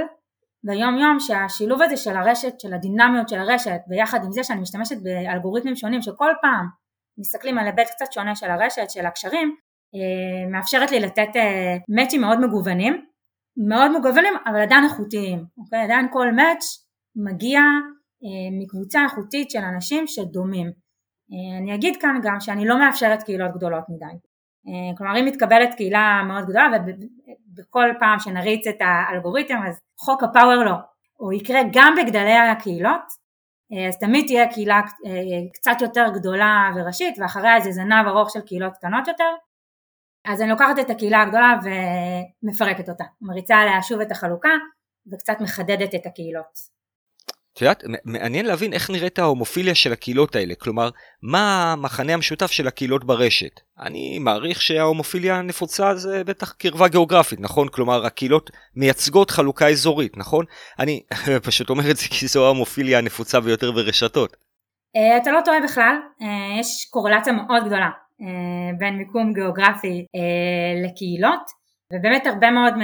[0.65, 4.97] ביום יום שהשילוב הזה של הרשת, של הדינמיות של הרשת, ביחד עם זה שאני משתמשת
[5.03, 6.67] באלגוריתמים שונים שכל פעם
[7.19, 9.57] מסתכלים על היבט קצת שונה של הרשת, של הקשרים,
[9.95, 11.29] אה, מאפשרת לי לתת
[11.89, 13.05] מאצ'ים אה, מאוד מגוונים,
[13.69, 15.83] מאוד מגוונים אבל עדיין איכותיים, אוקיי?
[15.83, 16.65] עדיין כל מאץ'
[17.17, 17.61] מגיע
[18.25, 20.89] אה, מקבוצה איכותית של אנשים שדומים.
[21.59, 24.28] אני אגיד כאן גם שאני לא מאפשרת קהילות גדולות מדי.
[24.97, 26.67] כלומר אם מתקבלת קהילה מאוד גדולה
[27.53, 30.75] ובכל פעם שנריץ את האלגוריתם אז חוק הפאוור לא,
[31.17, 33.29] הוא יקרה גם בגדלי הקהילות
[33.89, 34.81] אז תמיד תהיה קהילה
[35.55, 39.35] קצת יותר גדולה וראשית ואחריה איזה זנב ארוך של קהילות קטנות יותר.
[40.25, 41.55] אז אני לוקחת את הקהילה הגדולה
[42.43, 44.49] ומפרקת אותה, מריצה עליה שוב את החלוקה
[45.13, 46.78] וקצת מחדדת את הקהילות.
[47.59, 50.91] את יודעת, מעניין להבין איך נראית ההומופיליה של הקהילות האלה, כלומר,
[51.23, 53.61] מה המחנה המשותף של הקהילות ברשת.
[53.81, 57.69] אני מעריך שההומופיליה הנפוצה זה בטח קרבה גיאוגרפית, נכון?
[57.69, 60.45] כלומר, הקהילות מייצגות חלוקה אזורית, נכון?
[60.79, 61.03] אני
[61.47, 64.37] פשוט אומר את זה כי זו ההומופיליה הנפוצה ביותר ברשתות.
[64.97, 67.91] אה, אתה לא טועה בכלל, אה, יש קורלציה מאוד גדולה
[68.21, 70.05] אה, בין מיקום גיאוגרפי
[70.85, 71.43] לקהילות
[71.93, 72.75] ובאמת הרבה מאוד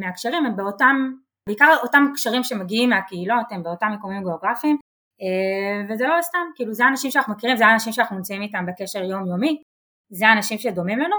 [0.00, 1.12] מהקשרים הם באותם,
[1.50, 4.76] בעיקר אותם קשרים שמגיעים מהקהילות הם באותם מיקומים גיאוגרפיים
[5.22, 9.02] אה, וזה לא סתם, כאילו זה האנשים שאנחנו מכירים, זה האנשים שאנחנו נמצאים איתם בקשר
[9.02, 9.62] יומיומי,
[10.10, 11.16] זה האנשים שדומים לנו.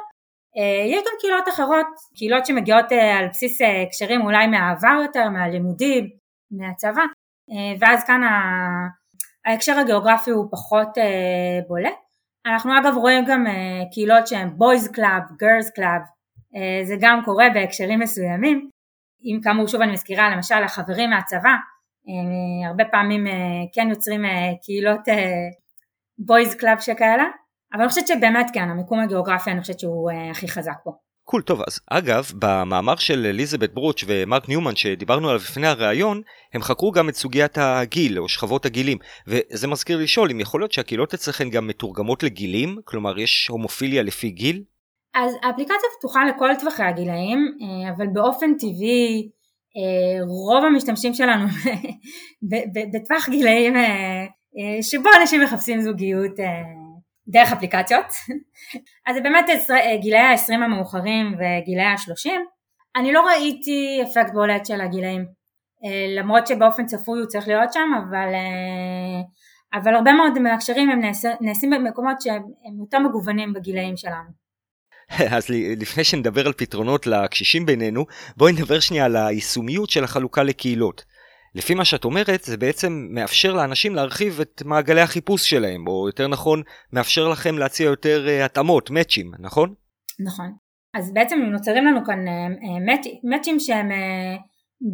[0.92, 6.10] יש גם קהילות אחרות, קהילות שמגיעות על בסיס קשרים אולי מהעבר יותר, מהלימודים,
[6.52, 7.02] מהצבא
[7.80, 8.22] ואז כאן
[9.46, 10.90] ההקשר הגיאוגרפי הוא פחות
[11.68, 11.94] בולט.
[12.46, 13.46] אנחנו אגב רואים גם
[13.92, 16.04] קהילות שהן boys club, girls club,
[16.84, 18.70] זה גם קורה בהקשרים מסוימים.
[19.24, 21.56] אם כאמור שוב אני מזכירה למשל החברים מהצבא
[22.70, 23.26] הרבה פעמים
[23.74, 24.22] כן יוצרים
[24.64, 25.02] קהילות
[26.18, 27.26] boys club שכאלה,
[27.74, 30.92] אבל אני חושבת שבאמת כן, המיקום הגיאוגרפי אני חושבת שהוא הכי חזק פה.
[31.24, 36.22] cool, cool, טוב, אז אגב, במאמר של אליזבת ברוץ' ומרק ניומן שדיברנו עליו לפני הראיון,
[36.54, 40.72] הם חקרו גם את סוגיית הגיל או שכבות הגילים, וזה מזכיר לשאול אם יכול להיות
[40.72, 44.64] שהקהילות אצלכם גם מתורגמות לגילים, כלומר יש הומופיליה לפי גיל?
[45.14, 49.30] אז האפליקציה פתוחה לכל טווחי הגילאים, אה, אבל באופן טבעי
[49.78, 51.46] אה, רוב המשתמשים שלנו
[52.94, 54.26] בטווח גילאים אה,
[54.82, 56.32] שבו אנשים מחפשים זוגיות
[57.28, 58.06] דרך אפליקציות.
[59.08, 59.46] אז זה באמת
[60.02, 62.32] גילאי ה-20 המאוחרים וגילאי ה-30.
[62.96, 65.26] אני לא ראיתי אפקט בולט של הגילאים,
[66.18, 68.28] למרות שבאופן צפוי הוא צריך להיות שם, אבל,
[69.74, 71.02] אבל הרבה מאוד מהקשרים הם
[71.42, 74.41] נעשים במקומות שהם יותר מגוונים בגילאים שלנו.
[75.38, 78.06] אז לפני שנדבר על פתרונות לקשישים בינינו,
[78.38, 81.06] בואי נדבר שנייה על היישומיות של החלוקה לקהילות.
[81.56, 86.28] לפי מה שאת אומרת, זה בעצם מאפשר לאנשים להרחיב את מעגלי החיפוש שלהם, או יותר
[86.28, 86.62] נכון,
[86.94, 89.74] מאפשר לכם להציע יותר uh, התאמות, מאצ'ים, נכון?
[90.26, 90.54] נכון.
[90.98, 94.42] אז בעצם נוצרים לנו כאן uh, מאצ'ים שהם uh,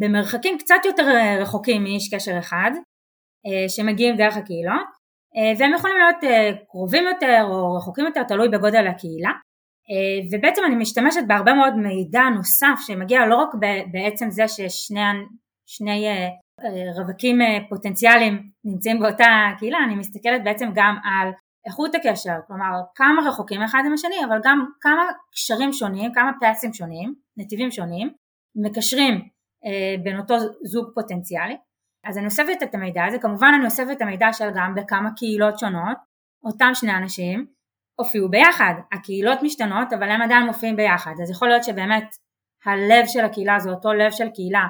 [0.00, 1.04] במרחקים קצת יותר
[1.40, 4.88] רחוקים מאיש קשר אחד, uh, שמגיעים דרך הקהילות,
[5.36, 9.30] uh, והם יכולים להיות uh, קרובים יותר או רחוקים יותר, תלוי בגודל הקהילה.
[9.90, 13.48] Uh, ובעצם אני משתמשת בהרבה מאוד מידע נוסף שמגיע לא רק
[13.92, 15.00] בעצם זה ששני
[15.66, 16.06] שני
[16.96, 19.24] רווקים אה, פוטנציאליים נמצאים באותה
[19.58, 21.28] קהילה, אני מסתכלת בעצם גם על
[21.66, 26.72] איכות הקשר, כלומר כמה רחוקים אחד עם השני, אבל גם כמה קשרים שונים, כמה פלאסים
[26.72, 28.10] שונים, נתיבים שונים,
[28.56, 29.14] מקשרים
[29.64, 31.56] אה, בין אותו זוג פוטנציאלי.
[32.06, 35.58] אז אני אוספת את המידע הזה, כמובן אני אוספת את המידע של גם בכמה קהילות
[35.58, 35.96] שונות,
[36.44, 37.46] אותם שני אנשים
[38.00, 42.04] הופיעו ביחד, הקהילות משתנות אבל הם עדיין מופיעים ביחד, אז יכול להיות שבאמת
[42.64, 44.66] הלב של הקהילה זה אותו לב של קהילה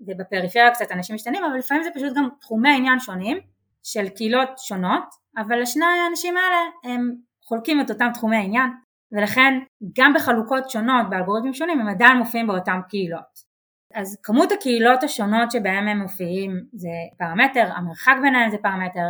[0.00, 3.38] ובפריפריה קצת אנשים משתנים, אבל לפעמים זה פשוט גם תחומי עניין שונים
[3.82, 5.04] של קהילות שונות,
[5.36, 7.14] אבל לשני האנשים האלה הם
[7.48, 8.70] חולקים את אותם תחומי העניין,
[9.12, 9.58] ולכן
[9.98, 13.54] גם בחלוקות שונות, באלגוריתמים שונים, הם עדיין מופיעים באותם קהילות.
[13.94, 19.08] אז כמות הקהילות השונות שבהם הם מופיעים זה פרמטר, המרחק ביניהם זה פרמטר,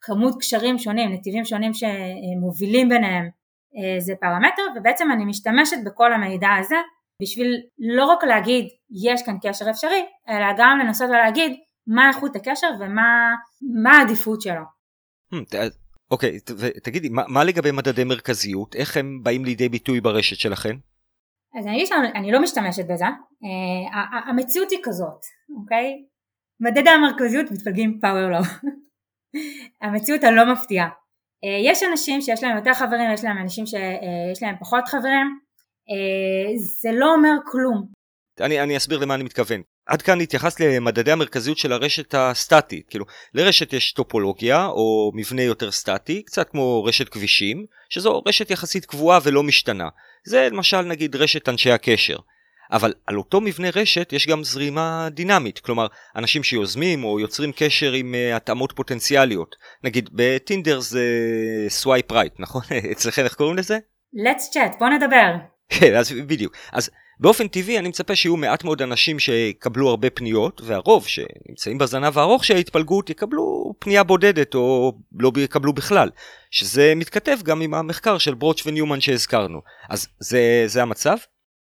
[0.00, 3.28] כמות קשרים שונים, נתיבים שונים שמובילים ביניהם
[3.76, 6.76] אה, זה פרמטר, ובעצם אני משתמשת בכל המידע הזה
[7.22, 8.68] בשביל לא רק להגיד
[9.04, 11.52] יש כאן קשר אפשרי, אלא גם לנסות ולהגיד
[11.86, 14.62] מה איכות הקשר ומה העדיפות שלו.
[15.34, 15.56] Hmm,
[16.10, 16.38] אוקיי,
[16.82, 18.76] תגידי, מה, לגבי מדדי מרכזיות?
[18.76, 20.76] איך הם באים לידי ביטוי ברשת שלכם?
[21.58, 25.20] אז אני אגיד שאני לא משתמשת בזה, uh, המציאות היא כזאת,
[25.60, 26.04] אוקיי?
[26.60, 28.38] מדדי המרכזיות מתפלגים פאוור לא.
[29.82, 30.88] המציאות הלא מפתיעה.
[30.88, 35.26] Uh, יש אנשים שיש להם יותר חברים, יש להם אנשים שיש להם פחות חברים,
[35.90, 37.86] אה, זה לא אומר כלום.
[38.40, 39.62] אני, אני אסביר למה אני מתכוון.
[39.86, 42.88] עד כאן התייחסת למדדי המרכזיות של הרשת הסטטית.
[42.90, 48.86] כאילו, לרשת יש טופולוגיה או מבנה יותר סטטי, קצת כמו רשת כבישים, שזו רשת יחסית
[48.86, 49.88] קבועה ולא משתנה.
[50.26, 52.16] זה למשל נגיד רשת אנשי הקשר.
[52.72, 57.92] אבל על אותו מבנה רשת יש גם זרימה דינמית, כלומר אנשים שיוזמים או יוצרים קשר
[57.92, 59.56] עם אה, התאמות פוטנציאליות.
[59.84, 61.04] נגיד בטינדר זה
[61.68, 62.62] swipe right, נכון?
[62.92, 63.78] אצלכם איך קוראים לזה?
[64.14, 65.34] let's chat, בוא נדבר.
[65.68, 66.56] כן, אז בדיוק.
[66.72, 72.18] אז באופן טבעי אני מצפה שיהיו מעט מאוד אנשים שיקבלו הרבה פניות, והרוב שנמצאים בזנב
[72.18, 76.10] הארוך של ההתפלגות יקבלו פנייה בודדת או לא יקבלו בכלל,
[76.50, 79.60] שזה מתכתב גם עם המחקר של ברוץ' וניומן שהזכרנו.
[79.90, 81.16] אז זה, זה המצב?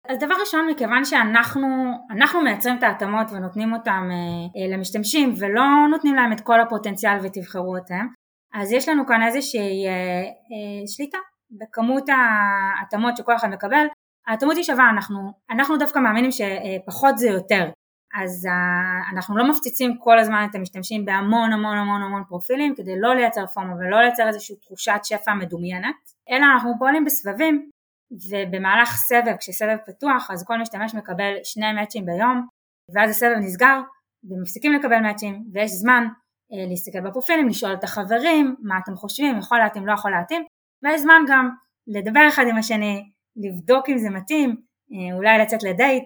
[0.09, 1.67] אז דבר ראשון, מכיוון שאנחנו
[2.11, 7.19] אנחנו מייצרים את ההתאמות ונותנים אותם אה, אה, למשתמשים ולא נותנים להם את כל הפוטנציאל
[7.23, 8.07] ותבחרו אותם,
[8.55, 11.19] אז יש לנו כאן איזושהי אה, אה, שליטה
[11.51, 13.87] בכמות ההתאמות שכל אחד מקבל,
[14.27, 17.71] ההתאמות היא שווה, אנחנו, אנחנו דווקא מאמינים שפחות זה יותר,
[18.23, 18.49] אז
[19.13, 23.47] אנחנו לא מפציצים כל הזמן את המשתמשים בהמון המון המון המון פרופילים כדי לא לייצר
[23.47, 25.97] פורמה ולא לייצר איזושהי תחושת שפע מדומיינת,
[26.31, 27.71] אלא אנחנו פועלים בסבבים
[28.11, 32.47] ובמהלך סבב, כשסבב פתוח אז כל משתמש מקבל שני מאצ'ים ביום
[32.95, 33.81] ואז הסבב נסגר
[34.25, 36.05] ומפסיקים לקבל מאצ'ים ויש זמן
[36.53, 40.45] אה, להסתכל בפרופילים, לשאול את החברים מה אתם חושבים, יכול להתאים, לא יכול להתאים
[40.83, 41.51] ויש זמן גם
[41.87, 44.51] לדבר אחד עם השני, לבדוק אם זה מתאים,
[44.93, 46.05] אה, אולי לצאת לדייט,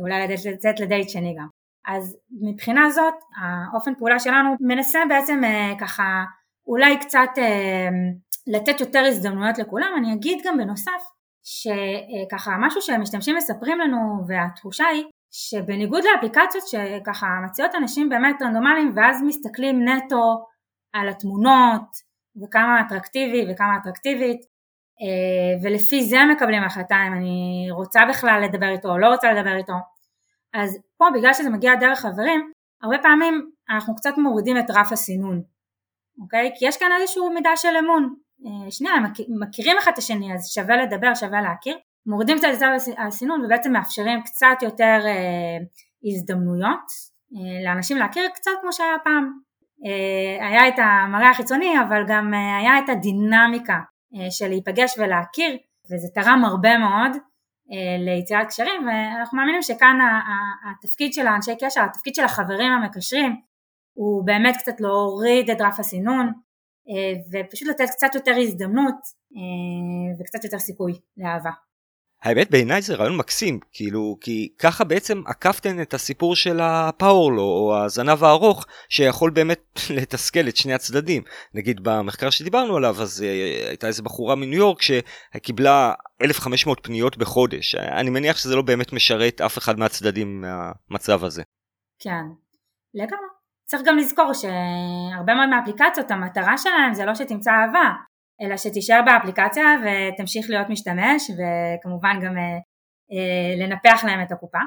[0.00, 1.46] אולי לצאת לדייט שני גם.
[1.86, 2.16] אז
[2.50, 6.24] מבחינה זאת האופן פעולה שלנו מנסה בעצם אה, ככה
[6.66, 7.88] אולי קצת אה,
[8.46, 11.15] לתת יותר הזדמנויות לכולם, אני אגיד גם בנוסף
[11.46, 19.22] שככה משהו שהמשתמשים מספרים לנו והתחושה היא שבניגוד לאפליקציות שככה מציעות אנשים באמת רנדומליים ואז
[19.26, 20.46] מסתכלים נטו
[20.92, 21.88] על התמונות
[22.42, 24.40] וכמה אטרקטיבי וכמה אטרקטיבית
[25.02, 29.56] אה, ולפי זה מקבלים החלטה אם אני רוצה בכלל לדבר איתו או לא רוצה לדבר
[29.56, 29.74] איתו
[30.54, 35.42] אז פה בגלל שזה מגיע דרך חברים הרבה פעמים אנחנו קצת מורידים את רף הסינון
[36.22, 36.50] אוקיי?
[36.58, 38.14] כי יש כאן איזשהו מידה של אמון
[38.70, 39.04] שנייה, הם
[39.40, 44.22] מכירים אחד את השני אז שווה לדבר, שווה להכיר מורידים קצת את הסינון ובעצם מאפשרים
[44.22, 45.56] קצת יותר אה,
[46.04, 46.86] הזדמנויות
[47.34, 49.32] אה, לאנשים להכיר קצת כמו שהיה פעם.
[49.86, 53.78] אה, היה את המראה החיצוני אבל גם אה, היה את הדינמיקה
[54.14, 55.56] אה, של להיפגש ולהכיר
[55.90, 57.16] וזה תרם הרבה מאוד
[57.72, 59.98] אה, ליצירת קשרים ואנחנו מאמינים שכאן
[60.70, 63.36] התפקיד של האנשי קשר, התפקיד של החברים המקשרים
[63.94, 66.32] הוא באמת קצת להוריד את רף הסינון אה,
[67.32, 68.94] ופשוט לתת קצת יותר הזדמנות
[69.36, 71.50] אה, וקצת יותר סיכוי לאהבה.
[72.22, 77.84] האמת בעיניי זה רעיון מקסים, כאילו, כי ככה בעצם עקפתן את הסיפור של הפאורלו או
[77.84, 79.60] הזנב הארוך שיכול באמת
[79.96, 81.22] לתסכל את שני הצדדים.
[81.54, 87.74] נגיד במחקר שדיברנו עליו אז uh, הייתה איזה בחורה מניו יורק שקיבלה 1500 פניות בחודש.
[87.74, 91.42] אני מניח שזה לא באמת משרת אף אחד מהצדדים מהמצב הזה.
[91.98, 92.24] כן,
[92.94, 93.35] לגמרי.
[93.66, 97.92] צריך גם לזכור שהרבה מאוד מהאפליקציות המטרה שלהם זה לא שתמצא אהבה,
[98.42, 102.58] אלא שתישאר באפליקציה ותמשיך להיות משתמש וכמובן גם אה,
[103.12, 104.58] אה, לנפח להם את הקופה.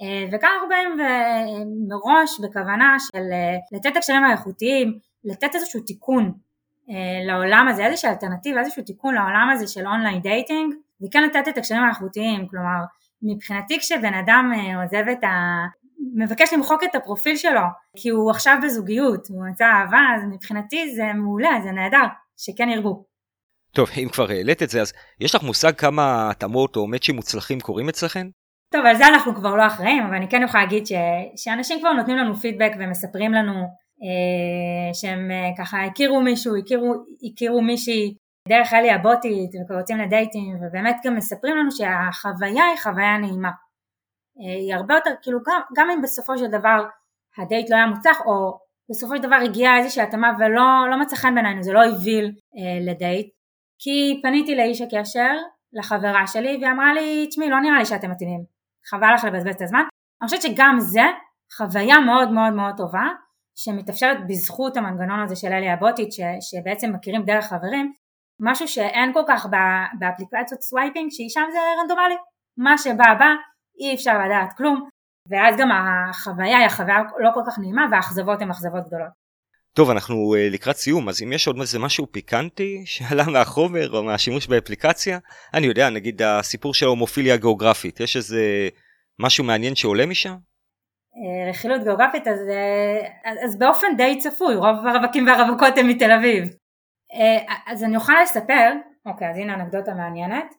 [0.00, 0.96] אה, וכאן אנחנו באים
[1.88, 3.22] מראש בכוונה של
[3.72, 6.32] לתת הקשרים האיכותיים, לתת איזשהו תיקון
[7.26, 11.82] לעולם הזה, איזושהי אלטרנטיבה, איזשהו תיקון לעולם הזה של online dating, וכן לתת את הקשרים
[11.82, 12.84] האיכותיים, כלומר
[13.22, 15.28] מבחינתי כשבן אדם עוזב את ה...
[16.14, 17.60] מבקש למחוק את הפרופיל שלו
[17.96, 22.06] כי הוא עכשיו בזוגיות, הוא מצא אהבה, אז מבחינתי זה מעולה, זה נהדר.
[22.36, 23.04] שכן ירבו.
[23.72, 27.60] טוב, אם כבר העלית את זה, אז יש לך מושג כמה התאמות או מאצ'ים מוצלחים
[27.60, 28.28] קורים אצלכם?
[28.72, 30.92] טוב, על זה אנחנו כבר לא אחראים, אבל אני כן יכולה להגיד ש...
[31.36, 33.52] שאנשים כבר נותנים לנו פידבק ומספרים לנו
[34.02, 36.94] אה, שהם אה, ככה הכירו מישהו, הכירו,
[37.32, 38.14] הכירו מישהי
[38.48, 43.50] דרך אלי הבוטית ורוצים לדייטים, ובאמת גם מספרים לנו שהחוויה היא חוויה נעימה.
[44.40, 46.84] אה, היא הרבה יותר, כאילו גם, גם אם בסופו של דבר
[47.38, 48.58] הדייט לא היה מוצלח, או
[48.90, 52.92] בסופו של דבר הגיעה איזושהי התאמה ולא לא מצא חן בעינינו, זה לא הביא אה,
[52.92, 53.26] לדייט,
[53.78, 55.36] כי פניתי לאיש הקשר,
[55.72, 58.40] לחברה שלי, והיא אמרה לי, תשמעי, לא נראה לי שאתם מתאימים,
[58.90, 59.82] חבל לך לבזבז את הזמן.
[60.22, 61.02] אני חושבת שגם זה
[61.56, 63.04] חוויה מאוד מאוד מאוד טובה,
[63.58, 67.92] שמתאפשרת בזכות המנגנון הזה של אלי הבוטית, ש, שבעצם מכירים דרך חברים,
[68.40, 69.46] משהו שאין כל כך
[69.98, 72.16] באפליקציות swiping, שהיא שם זה רנדומלי,
[72.56, 73.30] מה שבא בא,
[73.80, 74.88] אי אפשר לדעת כלום,
[75.30, 79.26] ואז גם החוויה היא החוויה לא כל כך נעימה והאכזבות הן אכזבות גדולות.
[79.76, 84.02] טוב אנחנו אה, לקראת סיום אז אם יש עוד איזה משהו פיקנטי שעלה מהחומר או
[84.02, 85.18] מהשימוש באפליקציה
[85.54, 88.68] אני יודע נגיד הסיפור של ההומופיליה הגיאוגרפית יש איזה
[89.18, 90.34] משהו מעניין שעולה משם?
[91.16, 96.44] אה, רכילות גיאוגרפית אז, אה, אז באופן די צפוי רוב הרווקים והרווקות הם מתל אביב
[97.66, 98.72] אז אני אוכל לספר
[99.06, 100.54] אוקיי אז הנה אנקדוטה מעניינת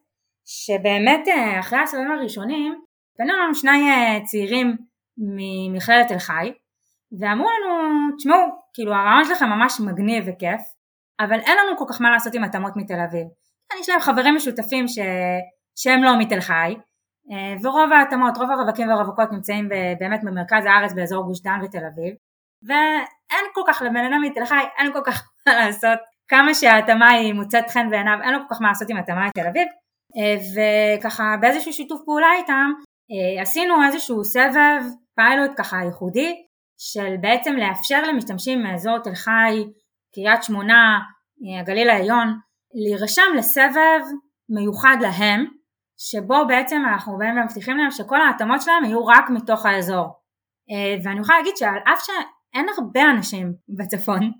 [0.45, 1.27] שבאמת
[1.59, 2.81] אחרי הסבבים הראשונים
[3.17, 4.77] פנו לנו שני אה, צעירים
[5.17, 6.53] ממכללת תל חי
[7.19, 8.39] ואמרו לנו תשמעו
[8.73, 10.61] כאילו הרעיון שלכם ממש מגניב וכיף
[11.19, 13.27] אבל אין לנו כל כך מה לעשות עם התאמות מתל אביב.
[13.79, 14.99] יש להם חברים משותפים ש...
[15.75, 16.75] שהם לא מתל חי
[17.31, 22.15] אה, ורוב ההתאמות, רוב הרווקים והרווקות נמצאים באמת במרכז הארץ באזור גוש דן ותל אביב
[22.67, 25.99] ואין כל כך לבן אדם מתל חי אין כל כך מה לעשות.
[26.27, 29.47] כמה שההתאמה היא מוצאת חן בעיניו אין לו כל כך מה לעשות עם התאמה לתל
[29.47, 29.67] אביב
[30.17, 32.71] אה, וככה באיזשהו שיתוף פעולה איתם
[33.41, 34.81] עשינו איזשהו סבב
[35.15, 36.47] פיילוט ככה ייחודי
[36.77, 39.63] של בעצם לאפשר למשתמשים מאזור תל חי,
[40.15, 40.99] קריית שמונה,
[41.43, 42.39] אה, הגליל העליון,
[42.73, 44.01] להירשם לסבב
[44.49, 45.45] מיוחד להם,
[45.99, 50.05] שבו בעצם אנחנו באים ומבטיחים להם שכל ההתאמות שלהם יהיו רק מתוך האזור.
[50.71, 54.31] אה, ואני יכולה להגיד שעל אף שאין הרבה אנשים בצפון,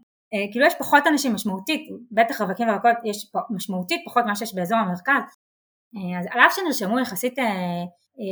[0.52, 5.24] כאילו יש פחות אנשים משמעותית, בטח רווקים ורווקות יש משמעותית פחות ממה שיש באזור המרכז,
[6.20, 7.84] אז על אף שנרשמו יחסית אה,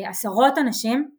[0.10, 1.10] עשרות אנשים,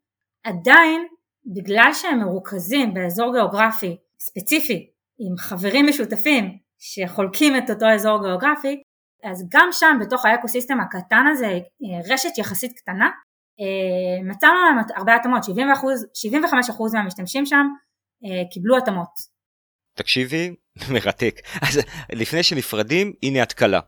[0.44, 1.06] עדיין
[1.54, 8.82] בגלל שהם מרוכזים באזור גיאוגרפי ספציפי עם חברים משותפים שחולקים את אותו אזור גיאוגרפי,
[9.24, 13.10] אז גם שם בתוך האקוסיסטם הקטן הזה, אה, רשת יחסית קטנה,
[13.60, 15.42] אה, מצאנו להם הרבה התאמות,
[16.14, 17.66] 75% מהמשתמשים שם
[18.52, 19.36] קיבלו התאמות.
[19.96, 20.54] תקשיבי,
[20.94, 21.34] מרתק.
[21.62, 21.80] אז
[22.12, 23.80] לפני שנפרדים, הנה התקלה.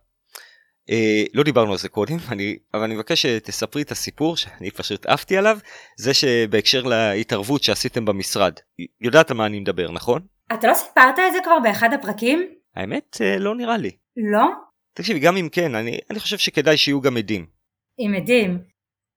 [0.90, 5.06] אה, לא דיברנו על זה קודם, אני, אבל אני מבקש שתספרי את הסיפור שאני פשוט
[5.06, 5.58] עפתי עליו,
[5.96, 8.52] זה שבהקשר להתערבות שעשיתם במשרד.
[9.00, 10.22] יודעת על מה אני מדבר, נכון?
[10.52, 12.48] אתה לא סיפרת את זה כבר באחד הפרקים?
[12.76, 13.90] האמת, אה, לא נראה לי.
[14.16, 14.46] לא?
[14.94, 17.46] תקשיבי, גם אם כן, אני, אני חושב שכדאי שיהיו גם עדים.
[17.98, 18.58] עם עדים,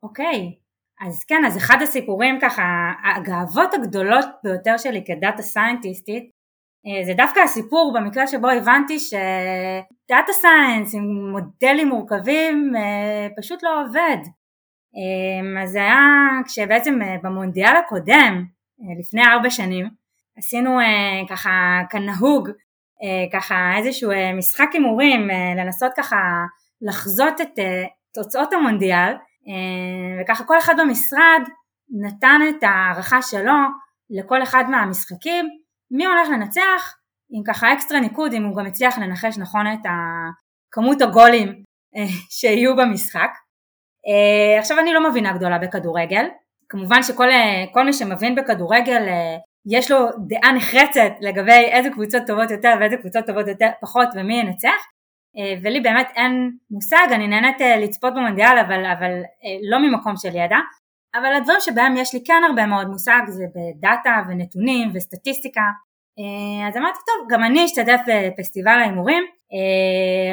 [0.04, 0.56] אוקיי.
[1.02, 2.64] אז כן, אז אחד הסיפורים ככה,
[3.16, 6.32] הגאוות הגדולות ביותר שלי כדאטה סיינטיסטית,
[7.06, 14.18] זה דווקא הסיפור במקרה שבו הבנתי שדאטה סיינס עם מודלים מורכבים אה, פשוט לא עובד.
[15.64, 15.98] אז זה היה
[16.46, 18.46] כשבעצם במונדיאל הקודם,
[19.00, 19.90] לפני ארבע שנים,
[20.38, 20.78] עשינו
[21.30, 22.50] ככה כנהוג
[23.34, 25.28] ככה איזשהו משחק הימורים
[25.58, 26.18] לנסות ככה
[26.82, 27.60] לחזות את
[28.14, 29.14] תוצאות המונדיאל
[30.22, 31.42] וככה כל אחד במשרד
[32.06, 33.54] נתן את ההערכה שלו
[34.10, 35.50] לכל אחד מהמשחקים
[35.92, 36.96] מי הולך לנצח?
[37.34, 39.86] עם ככה אקסטרה ניקוד אם הוא גם הצליח לנחש נכון את
[40.72, 41.64] כמות הגולים
[42.30, 43.30] שיהיו במשחק.
[44.60, 46.26] עכשיו אני לא מבינה גדולה בכדורגל.
[46.70, 49.04] כמובן שכל מי שמבין בכדורגל
[49.66, 54.40] יש לו דעה נחרצת לגבי איזה קבוצות טובות יותר ואיזה קבוצות טובות יותר פחות ומי
[54.40, 54.88] ינצח.
[55.38, 59.12] אה, ולי באמת אין מושג, אני נהנית אה, לצפות במונדיאל אבל, אבל
[59.44, 60.58] אה, לא ממקום של ידע
[61.16, 65.62] אבל הדברים שבהם יש לי כן הרבה מאוד מושג זה בדאטה ונתונים וסטטיסטיקה.
[66.68, 69.24] אז אמרתי טוב גם אני אשתתף בפסטיבל ההימורים.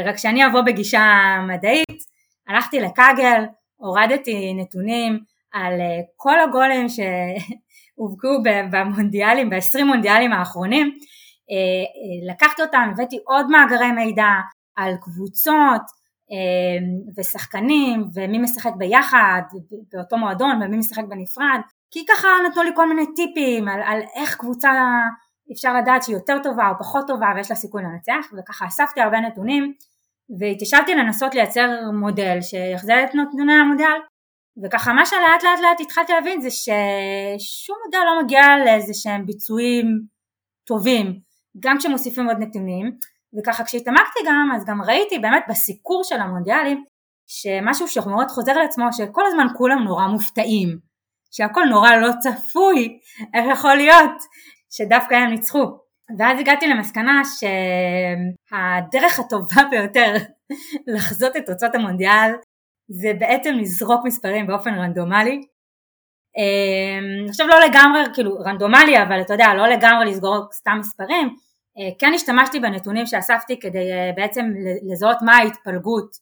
[0.04, 1.02] רק שאני אבוא בגישה
[1.48, 2.02] מדעית
[2.48, 3.44] הלכתי לקאגל
[3.76, 5.18] הורדתי נתונים
[5.52, 5.72] על
[6.16, 10.98] כל הגולים שהובקעו במונדיאלים, ב-20 מונדיאלים האחרונים.
[12.30, 14.28] לקחתי אותם, הבאתי עוד מאגרי מידע
[14.76, 15.97] על קבוצות אה,
[17.18, 19.42] ושחקנים ומי משחק ביחד
[19.92, 21.60] באותו מועדון ומי משחק בנפרד
[21.90, 24.70] כי ככה נתנו לי כל מיני טיפים על, על איך קבוצה
[25.52, 29.20] אפשר לדעת שהיא יותר טובה או פחות טובה ויש לה סיכוי לנצח וככה אספתי הרבה
[29.20, 29.72] נתונים
[30.38, 33.98] והתיישבתי לנסות לייצר מודל שיחזיר את נתוני המודל
[34.62, 39.86] וככה מה שלאט לאט לאט התחלתי להבין זה ששום מודל לא מגיע לאיזה שהם ביצועים
[40.66, 41.20] טובים
[41.60, 42.92] גם כשמוסיפים עוד נתונים
[43.38, 46.84] וככה כשהתעמקתי גם אז גם ראיתי באמת בסיקור של המונדיאלים
[47.26, 50.78] שמשהו שמאוד חוזר על עצמו שכל הזמן כולם נורא מופתעים
[51.30, 52.98] שהכל נורא לא צפוי
[53.34, 54.16] איך יכול להיות
[54.70, 55.64] שדווקא הם ניצחו.
[56.18, 60.14] ואז הגעתי למסקנה שהדרך הטובה ביותר
[60.94, 62.30] לחזות את תוצאות המונדיאל
[62.90, 65.40] זה בעצם לזרוק מספרים באופן רנדומלי.
[66.36, 71.36] אמ, עכשיו לא לגמרי כאילו רנדומלי אבל אתה יודע לא לגמרי לזרוק סתם מספרים
[71.98, 74.44] כן השתמשתי בנתונים שאספתי כדי אה, בעצם
[74.92, 76.16] לזהות מה ההתפלגות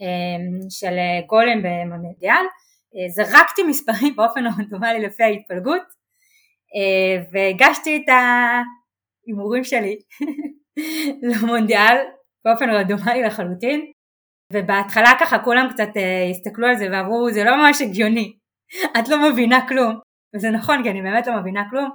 [0.00, 0.94] אה, של
[1.26, 2.44] גולם במונדיאל,
[3.08, 5.82] זרקתי מספרים באופן רנדומלי לפי ההתפלגות
[7.32, 9.98] והגשתי את ההימורים שלי
[11.30, 11.96] למונדיאל
[12.44, 13.92] באופן רנדומלי לחלוטין.
[14.52, 15.88] ובהתחלה ככה כולם קצת
[16.30, 18.32] הסתכלו על זה ואמרו זה לא ממש הגיוני,
[18.98, 19.98] את לא מבינה כלום.
[20.36, 21.90] וזה נכון כי אני באמת לא מבינה כלום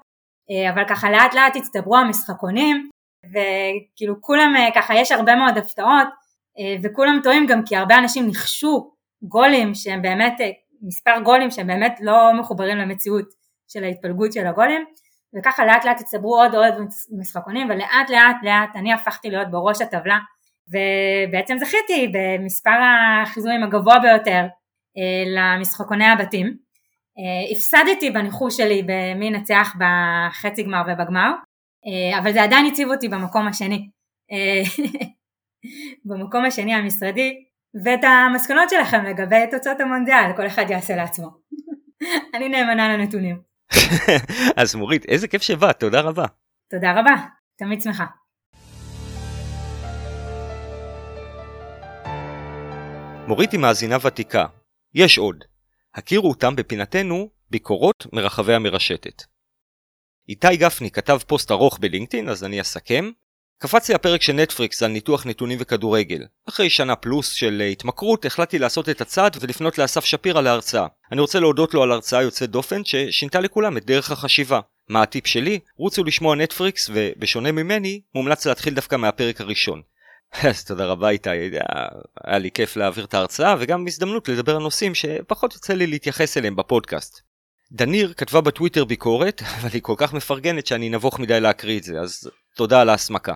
[0.74, 2.90] אבל ככה לאט לאט הצטברו המשחקונים
[3.30, 6.08] וכאילו כולם אה, ככה יש הרבה מאוד הפתעות
[6.60, 8.92] אה, וכולם טועים גם כי הרבה אנשים ניחשו
[9.24, 10.50] גולים שהם באמת אה,
[10.82, 13.26] מספר גולים שהם באמת לא מחוברים למציאות
[13.68, 14.86] של ההתפלגות של הגולים
[15.38, 16.74] וככה לאט לאט הצטברו עוד עוד
[17.20, 20.18] משחקונים ולאט לאט לאט אני הפכתי להיות בראש הטבלה
[20.68, 22.80] ובעצם זכיתי במספר
[23.24, 24.46] החיזויים הגבוה ביותר
[25.36, 26.58] למשחקוני הבתים
[27.52, 31.32] הפסדתי בניחוש שלי במי ינצח בחצי גמר ובגמר
[31.86, 33.90] אה, אבל זה עדיין הציב אותי במקום השני,
[34.32, 34.86] אה,
[36.10, 37.44] במקום השני המשרדי,
[37.86, 41.28] ואת המסקנות שלכם לגבי תוצאות המונדיאל, כל אחד יעשה לעצמו.
[42.36, 43.42] אני נאמנה לנתונים.
[44.62, 46.26] אז מורית, איזה כיף שבאת, תודה רבה.
[46.72, 47.16] תודה רבה,
[47.58, 48.06] תמיד שמחה.
[53.28, 54.46] מורית היא מאזינה ותיקה.
[54.96, 55.53] יש עוד.
[55.96, 59.24] הכירו אותם בפינתנו ביקורות מרחבי המרשתת.
[60.30, 63.12] איתי גפני כתב פוסט ארוך בלינקדאין, אז אני אסכם.
[63.58, 66.26] קפץ לי הפרק של נטפריקס על ניתוח נתונים וכדורגל.
[66.50, 70.88] אחרי שנה פלוס של אה, התמכרות, החלטתי לעשות את הצעד ולפנות לאסף שפירא להרצאה.
[71.12, 74.60] אני רוצה להודות לו על הרצאה יוצאת דופן ששינתה לכולם את דרך החשיבה.
[74.90, 75.60] מה הטיפ שלי?
[75.78, 79.82] רוצו לשמוע נטפריקס, ובשונה ממני, מומלץ להתחיל דווקא מהפרק הראשון.
[80.42, 81.30] אז תודה רבה איתי,
[82.24, 86.38] היה לי כיף להעביר את ההרצאה וגם הזדמנות לדבר על נושאים שפחות יוצא לי להתייחס
[86.38, 87.22] אליהם בפודקאסט.
[87.72, 92.00] דניר כתבה בטוויטר ביקורת, אבל היא כל כך מפרגנת שאני נבוך מדי להקריא את זה,
[92.00, 93.34] אז תודה על ההסמקה.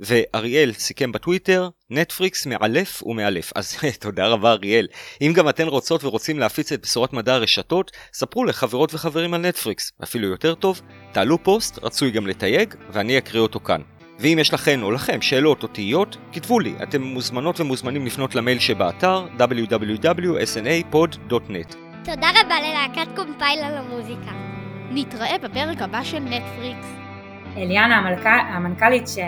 [0.00, 3.52] ואריאל סיכם בטוויטר, נטפריקס מאלף ומאלף.
[3.54, 4.86] אז תודה רבה אריאל.
[5.20, 9.92] אם גם אתן רוצות ורוצים להפיץ את בשורת מדע הרשתות, ספרו לחברות וחברים על נטפריקס.
[10.02, 10.80] אפילו יותר טוב,
[11.12, 13.80] תעלו פוסט, רצוי גם לתייג, ואני אקריא אותו כאן.
[14.20, 18.58] ואם יש לכן או לכם שאלות או תהיות, כתבו לי, אתם מוזמנות ומוזמנים לפנות למייל
[18.58, 21.74] שבאתר www.snapod.net.
[22.04, 24.30] תודה רבה ללהקת קומפייל על המוזיקה.
[24.90, 26.86] נתראה בפרק הבא של נטפריקס.
[27.56, 27.96] אליאנה
[28.26, 29.18] המנכ"לית ש...